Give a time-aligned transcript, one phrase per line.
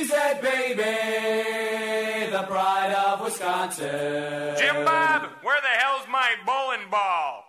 [0.00, 0.80] A baby,
[2.32, 4.56] the pride of Wisconsin.
[4.56, 7.44] Jim Bob, where the hell's my bowling ball?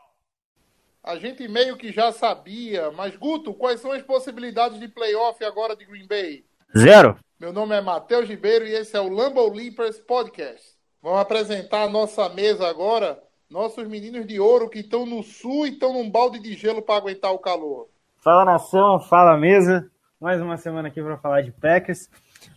[1.01, 5.77] A gente meio que já sabia, mas Guto, quais são as possibilidades de playoff agora
[5.77, 6.43] de Green Bay?
[6.77, 7.17] Zero.
[7.39, 10.77] Meu nome é Matheus Ribeiro e esse é o Lambo Leapers Podcast.
[11.01, 13.17] Vamos apresentar a nossa mesa agora,
[13.49, 16.97] nossos meninos de ouro que estão no sul e estão num balde de gelo para
[16.97, 17.87] aguentar o calor.
[18.17, 19.89] Fala nação, fala mesa.
[20.19, 22.09] Mais uma semana aqui para falar de Packers.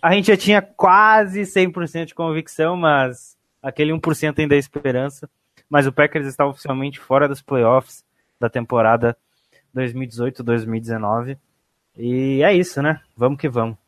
[0.05, 5.31] A gente já tinha quase 100% de convicção, mas aquele 1% ainda é esperança.
[5.67, 8.05] Mas o Packers está oficialmente fora dos playoffs
[8.39, 9.17] da temporada
[9.75, 11.39] 2018-2019.
[11.97, 13.01] E é isso, né?
[13.17, 13.79] Vamos que vamos.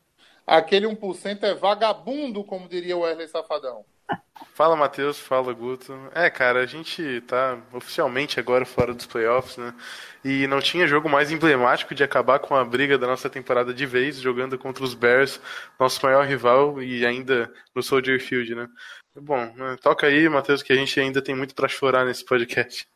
[0.47, 3.85] Aquele 1% é vagabundo, como diria o Wesley Safadão.
[4.57, 5.93] Fala Matheus, fala Guto.
[6.15, 9.75] É, cara, a gente tá oficialmente agora fora dos playoffs, né?
[10.25, 13.85] E não tinha jogo mais emblemático de acabar com a briga da nossa temporada de
[13.85, 15.39] vez, jogando contra os Bears,
[15.79, 18.67] nosso maior rival, e ainda no Soldier Field, né?
[19.15, 19.77] Bom, né?
[19.81, 22.87] toca aí, Matheus, que a gente ainda tem muito para chorar nesse podcast.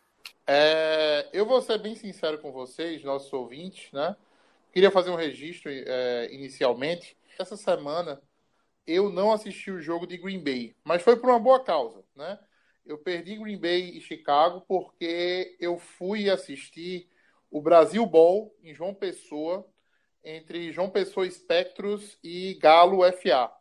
[0.46, 4.16] É, eu vou ser bem sincero com vocês, nossos ouvintes, né?
[4.72, 7.16] Queria fazer um registro é, inicialmente.
[7.38, 8.20] Essa semana
[8.86, 12.38] eu não assisti o jogo de Green Bay, mas foi por uma boa causa, né?
[12.84, 17.08] Eu perdi Green Bay e Chicago porque eu fui assistir
[17.50, 19.66] o Brasil Ball em João Pessoa,
[20.24, 23.52] entre João Pessoa Espectros e Galo FA,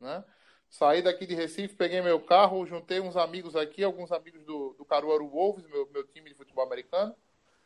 [0.00, 0.24] né?
[0.70, 4.84] Saí daqui de Recife, peguei meu carro, juntei uns amigos aqui, alguns amigos do, do
[4.84, 7.14] Caruaru Wolves, meu, meu time de futebol americano,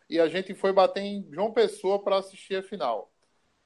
[0.09, 3.13] e a gente foi bater em João Pessoa para assistir a final.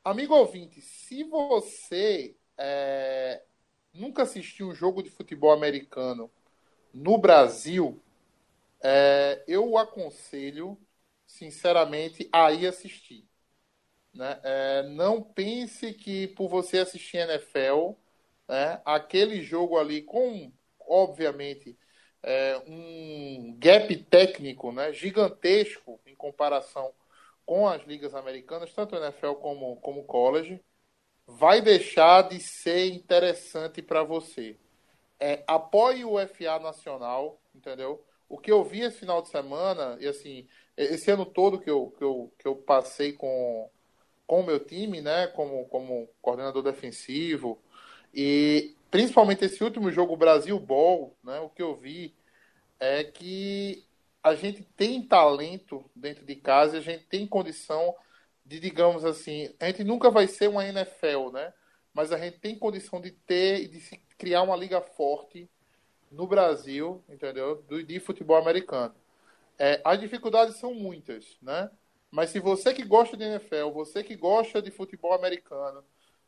[0.02, 3.42] Amigo ouvinte, se você é,
[3.92, 6.30] nunca assistiu um jogo de futebol americano
[6.92, 8.00] no Brasil,
[8.82, 10.78] é, eu aconselho,
[11.26, 13.26] sinceramente, a ir assistir.
[14.14, 14.40] Né?
[14.42, 17.92] É, não pense que por você assistir NFL,
[18.48, 20.50] né, aquele jogo ali com,
[20.80, 21.78] obviamente,
[22.22, 26.92] é, um gap técnico né, gigantesco em comparação
[27.44, 30.60] com as ligas americanas, tanto NFL como, como college,
[31.26, 34.56] vai deixar de ser interessante para você.
[35.18, 38.04] É, apoie o FA Nacional, entendeu?
[38.28, 41.92] O que eu vi esse final de semana, e assim, esse ano todo que eu,
[41.96, 43.70] que eu, que eu passei com,
[44.26, 47.58] com o meu time, né, como, como coordenador defensivo,
[48.12, 52.14] e principalmente esse último jogo, Brasil Ball, né, o que eu vi
[52.78, 53.84] é que
[54.22, 57.94] a gente tem talento dentro de casa, a gente tem condição
[58.46, 61.52] de, digamos assim, a gente nunca vai ser uma NFL, né?
[61.92, 65.50] Mas a gente tem condição de ter e de se criar uma liga forte
[66.10, 67.62] no Brasil, entendeu?
[67.62, 68.94] Do, de futebol americano.
[69.58, 71.70] É, as dificuldades são muitas, né?
[72.10, 75.82] Mas se você que gosta de NFL, você que gosta de futebol americano,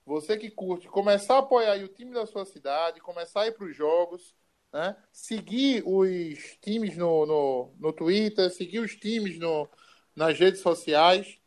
[0.05, 3.67] você que curte, começar a apoiar o time da sua cidade, começar a ir para
[3.67, 4.35] os jogos,
[4.73, 4.97] né?
[5.13, 9.69] seguir os times no, no, no Twitter, seguir os times no,
[10.17, 11.39] nas redes sociais,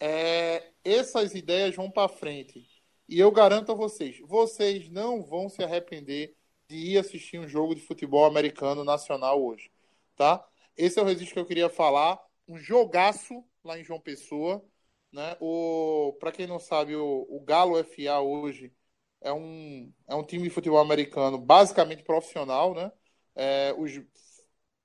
[0.00, 2.66] é, essas ideias vão para frente.
[3.08, 6.36] E eu garanto a vocês, vocês não vão se arrepender
[6.68, 9.70] de ir assistir um jogo de futebol americano nacional hoje,
[10.16, 10.46] tá?
[10.76, 12.20] Esse é o registro que eu queria falar.
[12.48, 14.64] Um jogaço lá em João Pessoa,
[15.12, 15.36] né?
[15.40, 18.72] O, para quem não sabe, o, o Galo FA hoje
[19.20, 22.92] é um, é um time de futebol americano basicamente profissional, né?
[23.34, 24.00] É, os,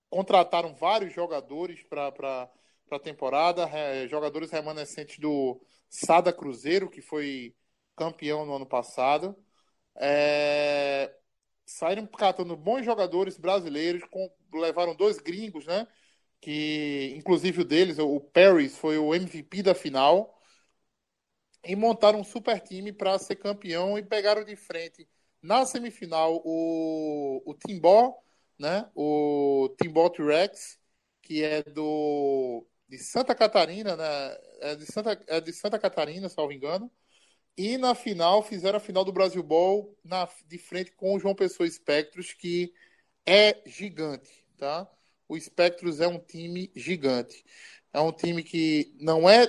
[0.09, 2.49] contrataram vários jogadores para
[2.87, 3.69] para a temporada,
[4.07, 7.55] jogadores remanescentes do Sada Cruzeiro, que foi
[7.95, 9.35] campeão no ano passado.
[9.95, 11.13] É,
[11.65, 15.87] saíram catando bons jogadores brasileiros, com, levaram dois gringos, né?
[16.41, 20.39] Que, inclusive o deles, o Paris, foi o MVP da final.
[21.63, 25.07] E montaram um super time para ser campeão e pegaram de frente
[25.41, 28.15] na semifinal o, o Timbó,
[28.59, 28.89] né?
[28.95, 30.79] O Timbó T-Rex,
[31.21, 34.37] que é do de Santa Catarina, né?
[34.61, 36.91] É de Santa, é de Santa Catarina, salvo engano.
[37.57, 41.35] E na final, fizeram a final do Brasil Ball na, de frente com o João
[41.35, 42.73] Pessoa Espectros, que
[43.25, 44.89] é gigante, tá?
[45.27, 47.43] O Espectros é um time gigante.
[47.93, 49.47] É um time que não é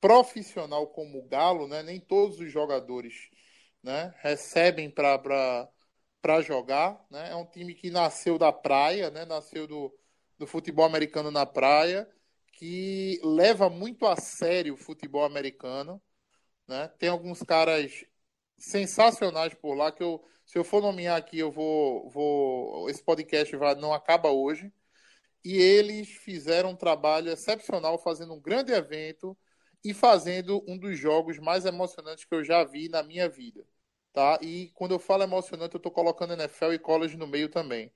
[0.00, 1.82] profissional como o Galo, né?
[1.82, 3.30] Nem todos os jogadores
[3.82, 5.68] né, recebem para
[6.42, 7.04] jogar.
[7.10, 7.30] Né?
[7.30, 9.24] É um time que nasceu da praia, né?
[9.24, 9.94] nasceu do,
[10.38, 12.08] do futebol americano na praia,
[12.62, 16.00] que leva muito a sério o futebol americano.
[16.68, 16.86] Né?
[16.98, 18.04] Tem alguns caras
[18.56, 23.56] sensacionais por lá que eu, se eu for nomear aqui, eu vou, vou esse podcast
[23.56, 24.72] vai, não acaba hoje.
[25.44, 29.36] E eles fizeram um trabalho excepcional fazendo um grande evento
[29.84, 33.66] e fazendo um dos jogos mais emocionantes que eu já vi na minha vida
[34.12, 34.38] tá?
[34.42, 37.92] E quando eu falo emocionante, eu estou colocando NFL e college no meio também.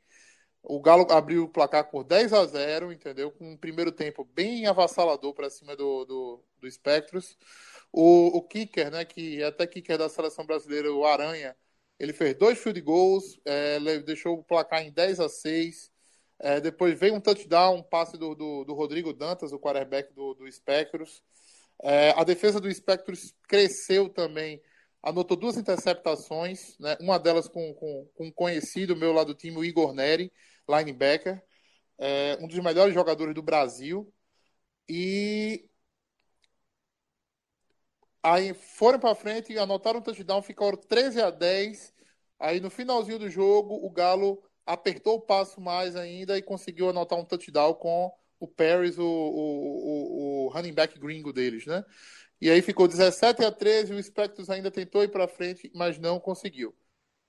[0.68, 3.30] O Galo abriu o placar por 10 a 0, entendeu?
[3.30, 7.38] Com um primeiro tempo bem avassalador para cima do, do, do Spectros.
[7.92, 11.56] O, o kicker, né, que é até kicker da seleção brasileira, o Aranha,
[12.00, 15.92] ele fez dois field goals, é, deixou o placar em 10 a 6.
[16.40, 20.34] É, depois veio um touchdown, um passe do, do, do Rodrigo Dantas, o quarterback do,
[20.34, 21.22] do Spectros.
[21.80, 24.60] É, a defesa do Spectros cresceu também
[25.06, 26.96] anotou duas interceptações, né?
[27.00, 30.32] uma delas com, com, com um conhecido meu lá do time, o Igor Neri,
[30.68, 31.42] linebacker,
[31.98, 34.12] é, um dos melhores jogadores do Brasil.
[34.88, 35.68] E
[38.22, 41.94] aí foram para frente anotaram um touchdown, ficaram 13 a 10.
[42.38, 47.18] Aí no finalzinho do jogo, o Galo apertou o passo mais ainda e conseguiu anotar
[47.18, 51.84] um touchdown com o Paris, o, o, o, o running back gringo deles, né?
[52.40, 56.20] E aí ficou 17 a 13, o Spectros ainda tentou ir para frente, mas não
[56.20, 56.74] conseguiu.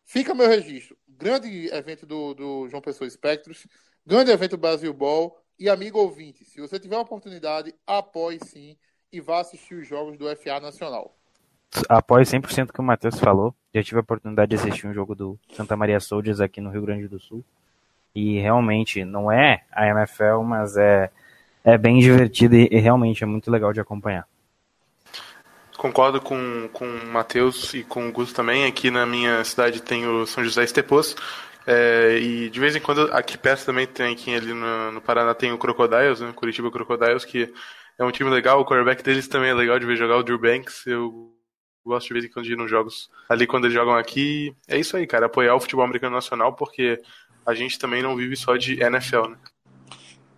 [0.07, 0.97] Fica meu registro.
[1.05, 3.67] Grande evento do, do João Pessoa Spectros,
[4.05, 5.37] grande evento Brasil Ball.
[5.59, 8.77] E amigo ouvinte, se você tiver a oportunidade, apoie sim
[9.11, 11.13] e vá assistir os jogos do FA Nacional.
[11.89, 13.53] Apoio 100% o que o Matheus falou.
[13.73, 16.83] Já tive a oportunidade de assistir um jogo do Santa Maria Soldiers aqui no Rio
[16.83, 17.43] Grande do Sul.
[18.15, 21.11] E realmente não é a NFL, mas é,
[21.65, 24.25] é bem divertido e, e realmente é muito legal de acompanhar.
[25.77, 28.65] Concordo com, com o Matheus e com o Gusto também.
[28.65, 31.15] Aqui na minha cidade tem o São José Estepos.
[31.67, 35.35] É, e de vez em quando, aqui perto também tem, aqui ali no, no Paraná,
[35.35, 36.31] tem o Crocodiles, né?
[36.33, 37.53] Curitiba Crocodiles, que
[37.99, 38.59] é um time legal.
[38.59, 40.87] O quarterback deles também é legal de ver jogar o Drew Banks.
[40.87, 41.31] Eu
[41.85, 44.55] gosto de vez em quando de ir nos jogos ali quando eles jogam aqui.
[44.67, 45.27] É isso aí, cara.
[45.27, 46.99] Apoiar o futebol americano nacional, porque
[47.45, 49.37] a gente também não vive só de NFL, né?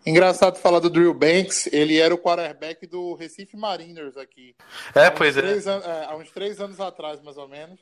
[0.05, 4.55] Engraçado falar do Drew Banks, ele era o quarterback do Recife Mariners aqui.
[4.95, 5.41] É, pois é.
[5.41, 6.05] An é.
[6.05, 7.79] Há uns três anos atrás, mais ou menos.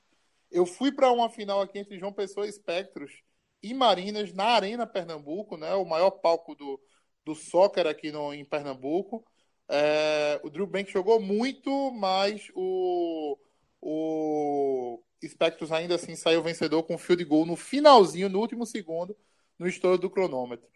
[0.51, 3.21] Eu fui para uma final aqui entre João Pessoa e Espectros
[3.61, 5.73] e Marinas, na Arena Pernambuco, né?
[5.75, 6.79] O maior palco do,
[7.25, 9.25] do soccer aqui no, em Pernambuco.
[9.69, 13.37] É, o Drew Banks jogou muito, mas o,
[13.81, 19.15] o Spectros ainda assim saiu vencedor com field goal no finalzinho, no último segundo,
[19.59, 20.67] no estouro do cronômetro.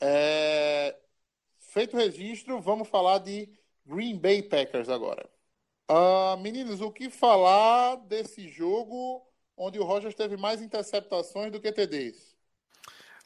[0.00, 0.96] É...
[1.58, 3.48] Feito o registro, vamos falar de
[3.86, 5.28] Green Bay Packers agora.
[5.90, 9.22] Uh, meninos, o que falar desse jogo
[9.56, 12.36] onde o Rogers teve mais interceptações do que TDs?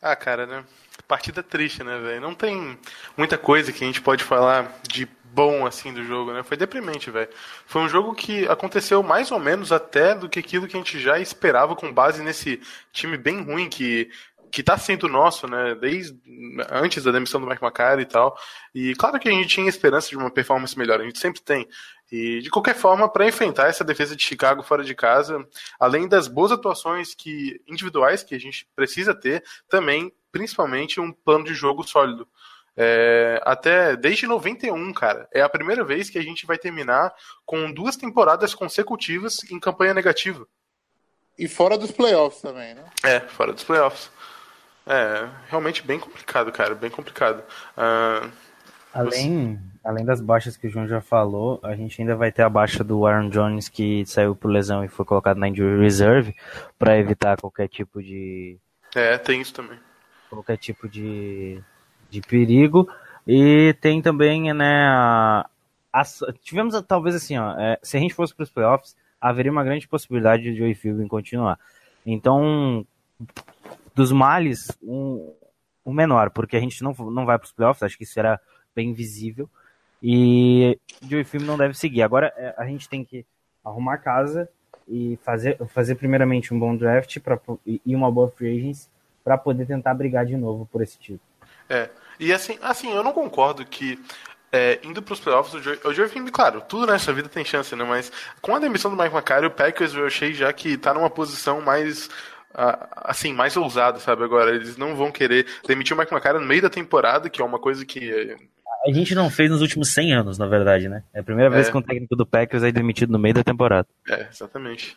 [0.00, 0.64] Ah, cara, né?
[1.06, 2.20] Partida triste, né, velho?
[2.20, 2.78] Não tem
[3.16, 6.42] muita coisa que a gente pode falar de bom assim do jogo, né?
[6.42, 7.28] Foi deprimente, velho.
[7.66, 11.00] Foi um jogo que aconteceu mais ou menos até do que aquilo que a gente
[11.00, 12.60] já esperava com base nesse
[12.92, 14.10] time bem ruim que
[14.50, 16.18] que está sendo nosso, né, desde
[16.70, 18.36] antes da demissão do Mike McCarthy e tal.
[18.74, 21.68] E claro que a gente tinha esperança de uma performance melhor, a gente sempre tem.
[22.10, 25.44] E de qualquer forma, para enfrentar essa defesa de Chicago fora de casa,
[25.80, 31.44] além das boas atuações que individuais que a gente precisa ter, também, principalmente, um plano
[31.44, 32.28] de jogo sólido.
[32.76, 35.28] É, até desde 91, cara.
[35.32, 37.12] É a primeira vez que a gente vai terminar
[37.44, 40.46] com duas temporadas consecutivas em campanha negativa.
[41.38, 42.84] E fora dos playoffs também, né?
[43.02, 44.10] É, fora dos playoffs.
[44.86, 47.42] É, realmente bem complicado, cara, bem complicado.
[47.76, 48.30] Uh,
[48.92, 49.58] além, você...
[49.82, 52.84] além das baixas que o João já falou, a gente ainda vai ter a baixa
[52.84, 56.36] do Aaron Jones que saiu por lesão e foi colocado na injury reserve
[56.78, 58.58] para evitar qualquer tipo de
[58.94, 59.78] É, tem isso também.
[60.28, 61.62] Qualquer tipo de,
[62.10, 62.88] de perigo
[63.26, 65.48] e tem também, né, a,
[65.90, 66.02] a,
[66.42, 69.88] tivemos talvez assim, ó, é, se a gente fosse para os playoffs, haveria uma grande
[69.88, 71.58] possibilidade de Joey Philbin continuar.
[72.04, 72.86] Então,
[73.94, 75.32] dos males, um,
[75.84, 78.40] um menor, porque a gente não, não vai para os playoffs, acho que isso era
[78.74, 79.48] bem visível.
[80.02, 82.02] E o filme não deve seguir.
[82.02, 83.24] Agora é, a gente tem que
[83.64, 84.48] arrumar casa
[84.86, 88.88] e fazer, fazer primeiramente um bom draft pra, e uma boa free agency
[89.22, 91.20] para poder tentar brigar de novo por esse título.
[91.70, 91.88] É.
[92.20, 93.98] E assim, assim, eu não concordo que
[94.52, 95.60] é, indo para os playoffs, o
[95.92, 97.82] Joe, o claro, tudo nessa vida tem chance, né?
[97.82, 101.10] Mas com a demissão do Mike McCarthy, o Packers eu achei já que está numa
[101.10, 102.08] posição mais
[102.54, 104.24] assim, mais ousado, sabe?
[104.24, 107.44] Agora, eles não vão querer demitir o Mike McCarthy no meio da temporada, que é
[107.44, 108.36] uma coisa que.
[108.86, 111.02] a gente não fez nos últimos 100 anos, na verdade, né?
[111.12, 111.70] É a primeira vez É.
[111.70, 113.88] que um técnico do Packers é demitido no meio da temporada.
[114.08, 114.96] É, exatamente.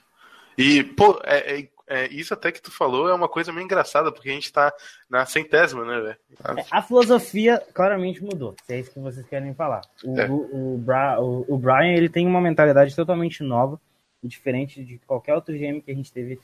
[0.57, 4.11] E, pô, é, é- é, isso até que tu falou é uma coisa meio engraçada,
[4.11, 4.73] porque a gente tá
[5.09, 6.65] na centésima, né, velho?
[6.69, 9.81] A filosofia claramente mudou, se é isso que vocês querem falar.
[10.03, 10.27] O, É.
[10.27, 13.79] o, o, Bra- o- o Brian ele tem uma mentalidade totalmente nova
[14.21, 16.39] e diferente de qualquer outro GM que a gente teve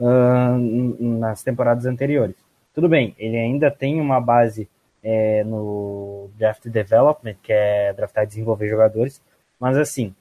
[0.00, 2.36] n- nas temporadas anteriores.
[2.74, 4.68] Tudo bem, ele ainda tem uma base
[5.02, 9.20] é, no draft development, que é draftar e desenvolver jogadores,
[9.60, 10.14] mas assim,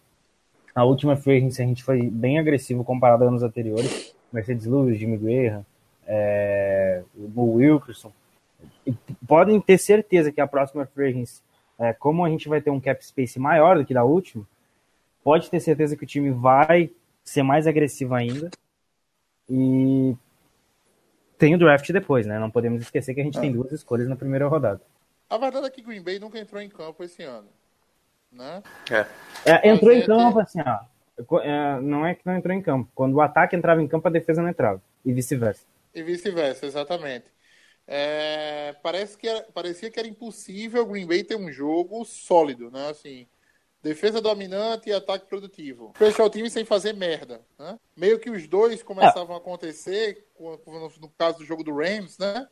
[0.75, 4.13] a última free agency a gente foi bem agressivo comparado a anos anteriores.
[4.31, 5.63] Mercedes Lewis, Jimmy Graham,
[6.07, 7.03] é,
[7.35, 8.11] o Wilkerson.
[8.85, 8.93] E
[9.27, 11.41] podem ter certeza que a próxima free agency,
[11.79, 14.43] é, como a gente vai ter um cap space maior do que da última,
[15.23, 16.89] pode ter certeza que o time vai
[17.23, 18.49] ser mais agressivo ainda.
[19.55, 20.15] E
[21.38, 22.39] tem o draft depois, né?
[22.39, 24.81] Não podemos esquecer que a gente tem duas escolhas na primeira rodada.
[25.29, 27.48] A verdade é que Green Bay nunca entrou em campo esse ano.
[28.31, 28.63] Né?
[28.91, 29.05] É.
[29.45, 31.39] É, entrou Mas em é- campo assim, ó.
[31.41, 32.89] É, não é que não entrou em campo.
[32.95, 34.81] Quando o ataque entrava em campo, a defesa não entrava.
[35.05, 35.63] E vice-versa.
[35.93, 37.25] E vice-versa, exatamente.
[37.88, 42.72] É, parece que era- parecia que era impossível o Green Bay ter um jogo sólido,
[42.72, 42.89] né?
[42.89, 43.27] Assim,
[43.83, 45.93] defesa dominante e ataque produtivo.
[45.95, 47.77] Special time sem fazer merda, né?
[47.95, 52.47] Meio que os dois começavam a acontecer, co- no, caso do jogo do Rams, né?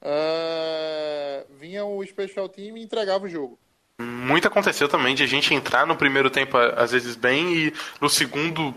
[0.00, 3.58] É, vinha o special team e entregava o jogo.
[3.98, 8.08] Muito aconteceu também de a gente entrar no primeiro tempo, às vezes, bem, e no
[8.08, 8.74] segundo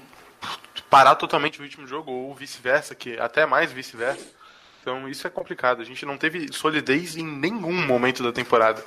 [0.89, 4.25] parar totalmente o do jogo, ou vice-versa, que até mais vice-versa.
[4.81, 5.81] Então isso é complicado.
[5.81, 8.83] A gente não teve solidez em nenhum momento da temporada.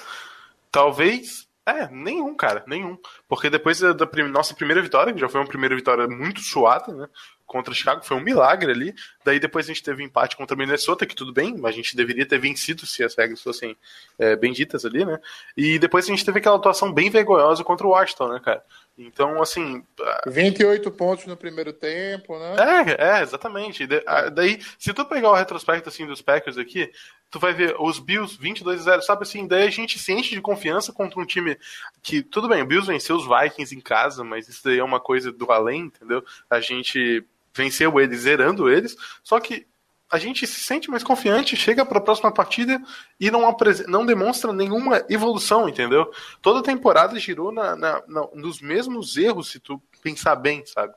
[0.73, 1.50] Talvez.
[1.67, 2.99] É, nenhum, cara, nenhum.
[3.29, 6.93] Porque depois da, prim- nossa primeira vitória, que já foi uma primeira vitória muito suada,
[6.93, 7.09] né?
[7.47, 8.95] Contra Chicago, foi um milagre ali.
[9.25, 11.97] Daí depois a gente teve um empate contra Minnesota, que tudo bem, mas a gente
[11.97, 13.77] deveria ter vencido se as regras fossem
[14.19, 15.19] é, benditas ali, né?
[15.57, 18.65] E depois a gente teve aquela atuação bem vergonhosa contra o Washington, né, cara?
[19.03, 19.83] Então, assim,
[20.27, 22.57] 28 pontos no primeiro tempo, né?
[22.99, 23.87] é, é, exatamente.
[23.87, 26.93] Da- a- Daí, se tu pegar o retrospecto assim dos Packers aqui,
[27.31, 30.35] tu vai ver os Bills 22 a 0, sabe assim, daí a gente se enche
[30.35, 31.57] de confiança contra um time
[32.03, 35.01] que, tudo bem, o Bills venceu os Vikings em casa, mas isso daí é uma
[35.01, 36.23] coisa do além, entendeu?
[36.51, 39.67] A gente venceu eles zerando eles, só que
[40.11, 42.81] a gente se sente mais confiante, chega para a próxima partida
[43.19, 46.11] e não, não demonstra nenhuma evolução, entendeu?
[46.43, 50.93] Toda temporada girou na, na- na- nos mesmos erros, se tu pensar bem, sabe?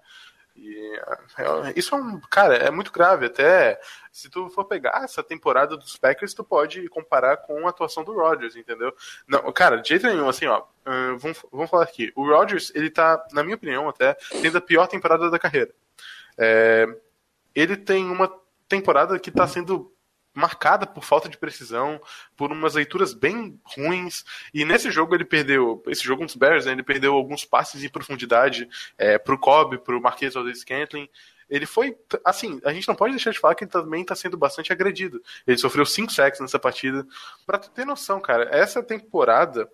[0.56, 0.96] E,
[1.40, 2.20] é, isso é um.
[2.30, 3.26] Cara, é muito grave.
[3.26, 3.80] Até
[4.12, 8.14] se tu for pegar essa temporada dos Packers, tu pode comparar com a atuação do
[8.14, 8.94] Rodgers, entendeu?
[9.28, 10.64] Não, cara, de jeito nenhum, assim, ó.
[11.18, 12.12] vamos, vamos falar aqui.
[12.16, 15.72] O Rodgers, ele tá, na minha opinião, até, tendo a pior temporada da carreira.
[16.38, 16.88] É,
[17.56, 18.28] ele tem uma
[18.68, 19.94] temporada que está sendo
[20.34, 22.02] marcada por falta de precisão,
[22.36, 24.24] por umas leituras bem ruins.
[24.54, 27.90] E nesse jogo ele perdeu, esse jogo dos Bears, né, ele perdeu alguns passes em
[27.90, 28.68] profundidade
[28.98, 31.08] é, pro Cobb, pro Marquês Valdez Scantling.
[31.50, 34.36] Ele foi, assim, a gente não pode deixar de falar que ele também está sendo
[34.36, 35.22] bastante agredido.
[35.46, 37.06] Ele sofreu cinco sacks nessa partida.
[37.46, 39.70] Pra tu ter noção, cara, essa temporada,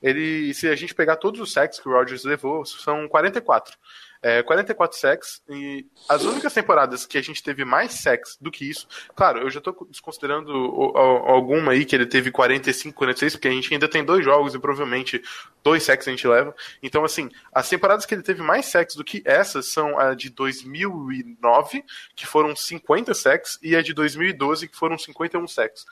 [0.00, 3.76] ele, se a gente pegar todos os sacks que o Rodgers levou, são 44.
[4.26, 8.68] É, 44 sacks e as únicas temporadas que a gente teve mais sacks do que
[8.68, 10.50] isso, claro, eu já tô desconsiderando
[10.96, 14.58] alguma aí que ele teve 45, 46, porque a gente ainda tem dois jogos e
[14.58, 15.22] provavelmente
[15.62, 16.54] dois sacks a gente leva.
[16.82, 20.30] Então, assim, as temporadas que ele teve mais sacks do que essas são a de
[20.30, 21.84] 2009,
[22.16, 25.84] que foram 50 sacks, e a de 2012, que foram 51 sacks.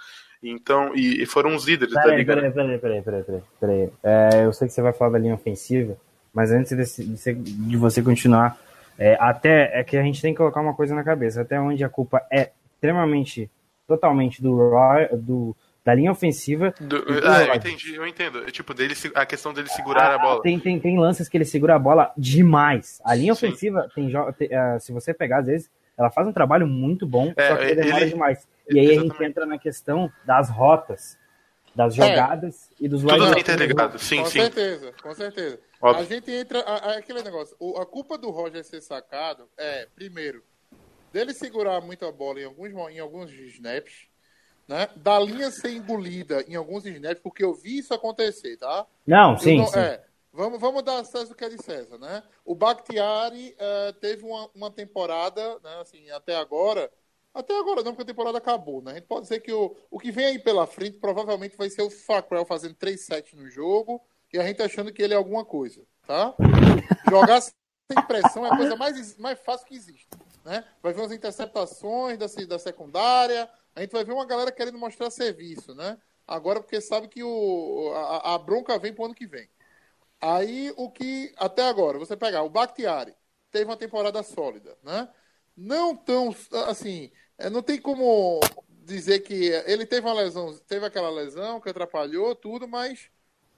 [0.43, 2.35] Então, e, foram os líderes da Peraí, liga.
[2.35, 2.51] né?
[2.51, 3.91] peraí, peraí, peraí, peraí, peraí, peraí.
[4.03, 5.97] É, eu sei que você vai falar da linha ofensiva,
[6.33, 8.57] mas antes de, você- de você continuar,
[8.99, 11.83] é, até é que a gente tem que colocar uma coisa na cabeça, até onde
[11.85, 13.51] a culpa é extremamente,
[13.87, 16.73] totalmente do, Roy, do da linha ofensiva.
[16.81, 18.45] Do- do ah, eu entendi, eu entendo.
[18.53, 20.41] Tipo, dele, a questão dele segurar a bola.
[20.43, 23.01] Tem, tem, tem lances que ele segura a bola demais.
[23.05, 23.47] A linha Sim.
[23.49, 24.09] ofensiva, tem,
[24.39, 27.57] tem, ah, se você pegar, às vezes, ela faz um trabalho muito bom, É, só
[27.57, 28.47] que ele demora ele- demais.
[28.71, 29.31] E aí a gente Exatamente.
[29.31, 31.19] entra na questão das rotas,
[31.75, 33.99] das jogadas e dos Tudo wide tá interligado.
[33.99, 34.39] Sim, com sim.
[34.41, 35.59] certeza, com certeza.
[35.83, 36.05] Óbvio.
[36.05, 36.61] A gente entra.
[36.61, 37.57] a- a- aquele negócio.
[37.59, 40.45] o- a culpa do Roger ser sacado é, primeiro,
[41.13, 44.07] dele segurar muito a bola em alguns, em alguns snaps,
[44.69, 44.89] né?
[44.95, 48.87] Da linha ser engolida em alguns snaps, porque eu vi isso acontecer, tá?
[49.05, 49.81] Não, sim, não- sim.
[49.81, 52.23] É, vamos, vamos dar César o que é de César, né?
[52.45, 56.91] O Bakhtiari eh, teve uma, uma temporada, né, assim, até agora.
[57.35, 58.93] Até agora não, porque a temporada acabou, né?
[58.93, 61.83] A gente pode dizer que o, o que vem aí pela frente provavelmente vai ser
[61.83, 64.01] o Fackrell fazendo 3 sets no jogo
[64.33, 66.35] e a gente achando que ele é alguma coisa, tá?
[67.09, 70.09] Jogar sem pressão é a coisa mais, mais fácil que existe,
[70.45, 70.65] né?
[70.83, 75.11] Vai ver umas interceptações da, da secundária, a gente vai ver uma galera querendo mostrar
[75.11, 75.99] serviço, né?
[76.27, 79.49] agora porque sabe que o, a, a bronca vem pro ano que vem.
[80.21, 83.15] Aí o que, até agora, você pegar o Bakhtiari,
[83.51, 85.09] teve uma temporada sólida, né?
[85.57, 86.35] Não tão,
[86.69, 91.69] assim, é, não tem como dizer que ele teve uma lesão, teve aquela lesão que
[91.69, 93.11] atrapalhou tudo, mas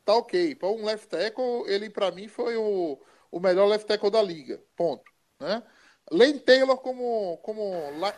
[0.05, 0.55] tá ok.
[0.55, 4.63] Para um left tackle, ele para mim foi o, o melhor left tackle da liga,
[4.77, 5.05] ponto,
[5.41, 5.63] né?
[6.11, 7.63] Lane Taylor como, como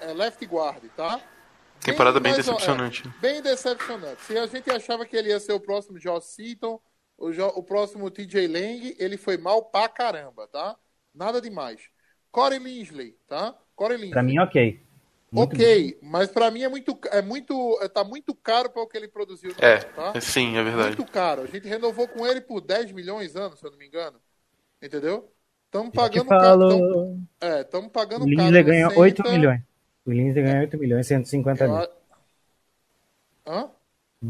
[0.01, 1.21] é, left guard, tá?
[1.81, 3.07] Temporada bem, mais- decepcionante.
[3.07, 4.23] é, bem decepcionante.
[4.23, 6.81] Se a gente achava que ele ia ser o próximo Josh Seaton,
[7.17, 10.77] o, Jo- o próximo TJ Lang, ele foi mal pra caramba, tá?
[11.15, 11.81] Nada demais.
[12.33, 13.57] Corey Linsley, tá?
[13.75, 14.11] Corey Linsley.
[14.13, 14.85] Pra mim, ok.
[15.37, 18.87] Muito ok, mas pra mim é muito, é muito, é, tá muito caro para o
[18.87, 19.53] que ele produziu.
[19.61, 20.13] É, ano, tá?
[20.15, 20.97] é, sim, é verdade.
[20.97, 21.43] Muito caro.
[21.43, 24.19] A gente renovou com ele por 10 milhões anos, se eu não me engano.
[24.83, 25.33] Entendeu?
[25.67, 26.69] Estamos pagando caro.
[26.69, 28.49] Tamo, é, estamos pagando O caro.
[28.49, 29.33] Lindsay ganha no 8 center.
[29.33, 29.61] milhões.
[30.07, 31.89] O Lindsay ganha 8 milhões e 150 Eu mil.
[33.47, 33.71] Hã?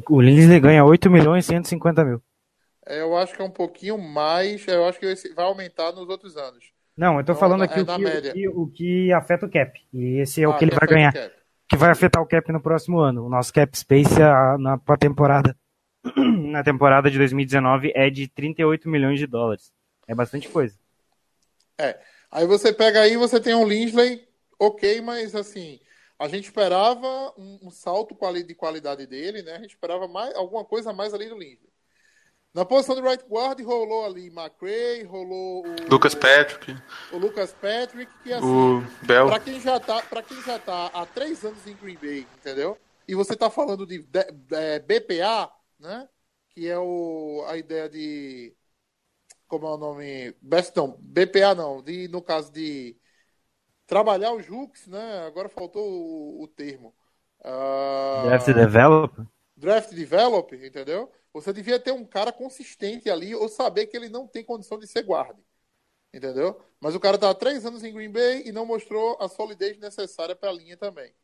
[0.08, 2.20] O Lindsay ganha 8 milhões e 150 mil.
[2.84, 4.66] É, Eu acho que é um pouquinho mais.
[4.66, 6.72] Eu acho que vai aumentar nos outros anos.
[6.96, 9.46] Não, eu tô Não, falando é aqui o, na que, o, que, o que afeta
[9.46, 9.78] o cap.
[9.92, 11.12] E esse é o Ah, que ele vai ganhar.
[11.68, 13.26] Que vai afetar o cap no próximo ano.
[13.26, 15.56] O nosso cap space a- na pra temporada.
[16.52, 19.72] Na temporada de 2019 é de 38 milhões de dólares.
[20.06, 20.78] É bastante coisa.
[21.78, 22.00] É.
[22.30, 24.26] Aí você pega aí, você tem um Linsley,
[24.58, 25.80] ok, mas assim,
[26.18, 27.06] a gente esperava
[27.38, 29.52] um, um salto de qualidade dele, né?
[29.56, 31.65] A gente esperava mais, alguma coisa a mais ali do Linsley.
[32.56, 36.74] Na posição do right guard rolou ali McRae, rolou o Lucas Patrick,
[37.12, 39.26] o Lucas Patrick, que assim, o Bell.
[39.26, 42.78] Pra quem já tá, para quem já tá há três anos em Green Bay, entendeu?
[43.06, 46.08] E você tá falando de, de- é, BPA, né?
[46.48, 48.56] Que é o a ideia de
[49.46, 50.34] como é o nome?
[50.40, 52.96] Best não, BPA não, de no caso de
[53.86, 55.26] trabalhar os hooks, né?
[55.26, 56.94] Agora faltou o, o termo.
[57.44, 59.26] Ah, Draft developer.
[59.54, 61.12] draft develop, entendeu?
[61.36, 64.86] Você devia ter um cara consistente ali ou saber que ele não tem condição de
[64.86, 65.38] ser guarda.
[66.12, 66.60] Entendeu?
[66.80, 69.78] Mas o cara tá há três anos em Green Bay e não mostrou a solidez
[69.78, 71.14] necessária para a linha também.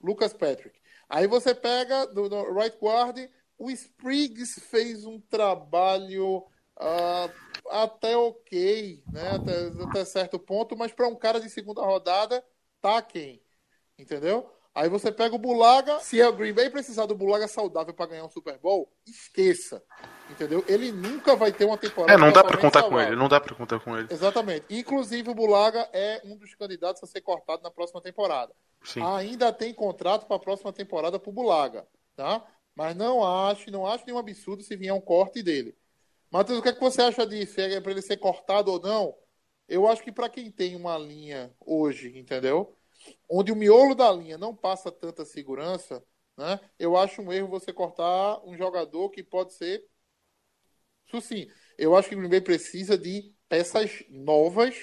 [0.00, 0.78] Lucas Patrick.
[1.08, 3.18] Aí você pega do, do right guard,
[3.56, 7.30] o Spriggs fez um trabalho ah,
[7.70, 9.30] até ok, né?
[9.30, 12.44] Até, até certo ponto, mas para um cara de segunda rodada,
[12.82, 13.42] tá quem?
[13.98, 14.50] Entendeu?
[14.76, 18.26] Aí você pega o Bulaga, se o Green Bay precisar do Bulaga saudável para ganhar
[18.26, 19.82] um Super Bowl, esqueça.
[20.30, 20.62] Entendeu?
[20.68, 23.12] Ele nunca vai ter uma temporada É, não dá pra totalmente contar com saudável.
[23.12, 24.08] ele, não dá pra contar com ele.
[24.10, 24.66] Exatamente.
[24.68, 28.52] Inclusive, o Bulaga é um dos candidatos a ser cortado na próxima temporada.
[28.84, 29.00] Sim.
[29.02, 32.44] Ainda tem contrato para a próxima temporada para o Bulaga, tá?
[32.74, 35.74] Mas não acho, não acho nenhum absurdo se vier um corte dele.
[36.30, 37.58] Matheus, o que, é que você acha disso?
[37.58, 39.14] É para ele ser cortado ou não?
[39.66, 42.76] Eu acho que para quem tem uma linha hoje, entendeu?
[43.28, 46.04] Onde o miolo da linha não passa tanta segurança,
[46.36, 46.60] né?
[46.78, 49.84] Eu acho um erro você cortar um jogador que pode ser
[51.06, 54.74] isso sim, eu acho que o Green Bay precisa de peças novas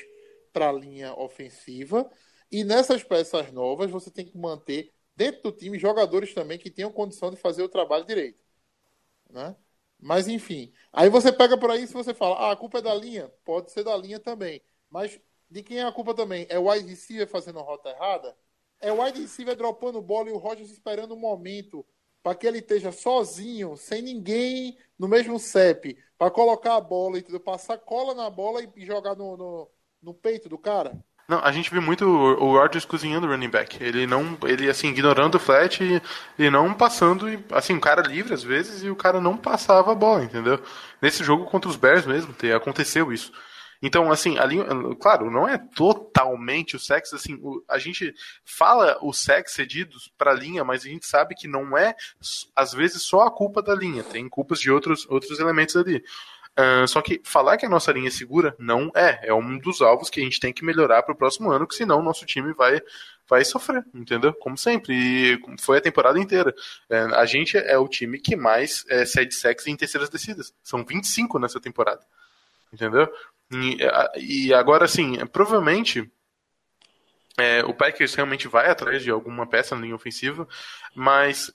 [0.51, 2.09] para a linha ofensiva.
[2.51, 6.91] E nessas peças novas, você tem que manter dentro do time jogadores também que tenham
[6.91, 8.39] condição de fazer o trabalho direito.
[9.29, 9.55] Né?
[9.99, 12.93] Mas enfim, aí você pega por aí e você fala, ah, a culpa é da
[12.93, 13.29] linha?
[13.43, 14.62] Pode ser da linha também.
[14.89, 15.19] Mas
[15.53, 16.47] de quem é a culpa também?
[16.49, 18.35] É o wide receiver fazendo a rota errada?
[18.81, 21.85] É o wide receiver dropando bola e o Rogers esperando um momento
[22.23, 27.39] para que ele esteja sozinho, sem ninguém no mesmo CEP, para colocar a bola, entendeu?
[27.39, 30.97] passar cola na bola e jogar no, no, no peito do cara?
[31.27, 33.81] Não, a gente viu muito o o Rodgers cozinhando o running back.
[33.81, 36.01] Ele não, ele assim, ignorando o flat e,
[36.37, 39.91] e não passando, e, assim, o cara livre às vezes e o cara não passava
[39.91, 40.59] a bola, entendeu?
[41.01, 43.31] Nesse jogo contra os Bears mesmo, te- aconteceu isso.
[43.85, 44.65] Então, assim, a linha,
[44.99, 48.15] claro, não é totalmente o sexo, assim, o- a gente
[48.45, 51.93] fala os sacks cedidos para a linha, mas a gente sabe que não é,
[52.55, 56.01] às vezes, só a culpa da linha, tem culpas de outros, outros elementos ali.
[56.55, 59.19] Ah, só que falar que a nossa linha é segura não é.
[59.23, 61.75] É um dos alvos que a gente tem que melhorar para o próximo ano, que
[61.75, 62.79] senão o nosso time vai,
[63.27, 64.33] vai sofrer, entendeu?
[64.35, 64.93] Como sempre.
[64.93, 66.53] E foi a temporada inteira.
[67.17, 70.53] A gente é o time que mais é, cede sacks em terceiras descidas.
[70.63, 72.01] São 25 nessa temporada.
[72.71, 73.07] Entendeu?
[73.53, 76.09] E, a- e agora, assim, provavelmente.
[77.37, 80.47] é, o Packers realmente vai atrás de alguma peça na linha ofensiva,
[80.95, 81.51] mas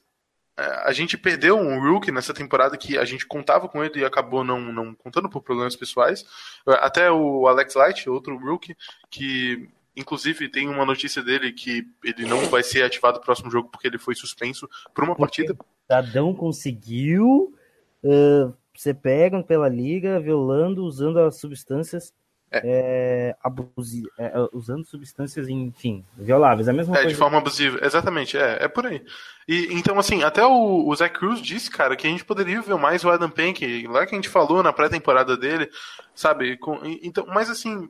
[0.56, 4.04] é, a gente perdeu um rookie nessa temporada que a gente contava com ele e
[4.04, 6.24] acabou não, não contando por problemas pessoais.
[6.66, 8.76] Até o Alex Light, outro rookie,
[9.08, 13.68] que inclusive tem uma notícia dele que ele não vai ser ativado no próximo jogo
[13.68, 15.56] porque ele foi suspenso por uma partida.
[15.82, 17.54] Cidadão conseguiu
[18.02, 22.12] uh, ser pego pela liga, violando, usando as substâncias
[22.50, 26.66] é, abusi- é, é, usando substâncias, enfim, violáveis.
[26.68, 27.08] A mesma É, coisa.
[27.08, 27.78] de forma abusiva.
[27.84, 29.04] Exatamente, é, é por aí.
[29.46, 32.76] E, então, assim, até o, o Zach Cruz disse, cara, que a gente poderia ver
[32.76, 35.68] mais o Adam Pank, lá que a gente falou na pré-temporada dele,
[36.14, 36.56] sabe?
[36.56, 37.88] Com- e- então, mas, assim,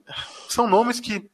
[0.48, 1.30] são nomes que,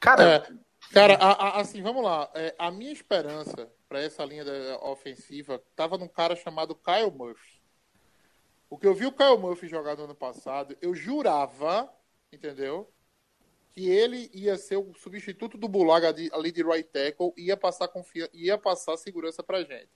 [0.00, 0.46] cara, É,
[0.92, 2.28] cara, a- a- assim, vamos lá.
[2.34, 7.55] É, a minha esperança para essa linha da- ofensiva tava num cara chamado Kyle Murphy.
[8.68, 11.90] O que eu vi o Kyle Murphy jogar no ano passado, eu jurava,
[12.32, 12.90] entendeu?
[13.74, 18.30] Que ele ia ser o substituto do Bulaga ali de right tackle ia passar confiança,
[18.34, 19.90] ia passar segurança pra gente.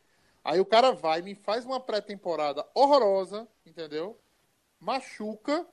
[0.45, 4.19] Aí o cara vai, me faz uma pré-temporada horrorosa, entendeu?
[4.81, 5.67] Machuca,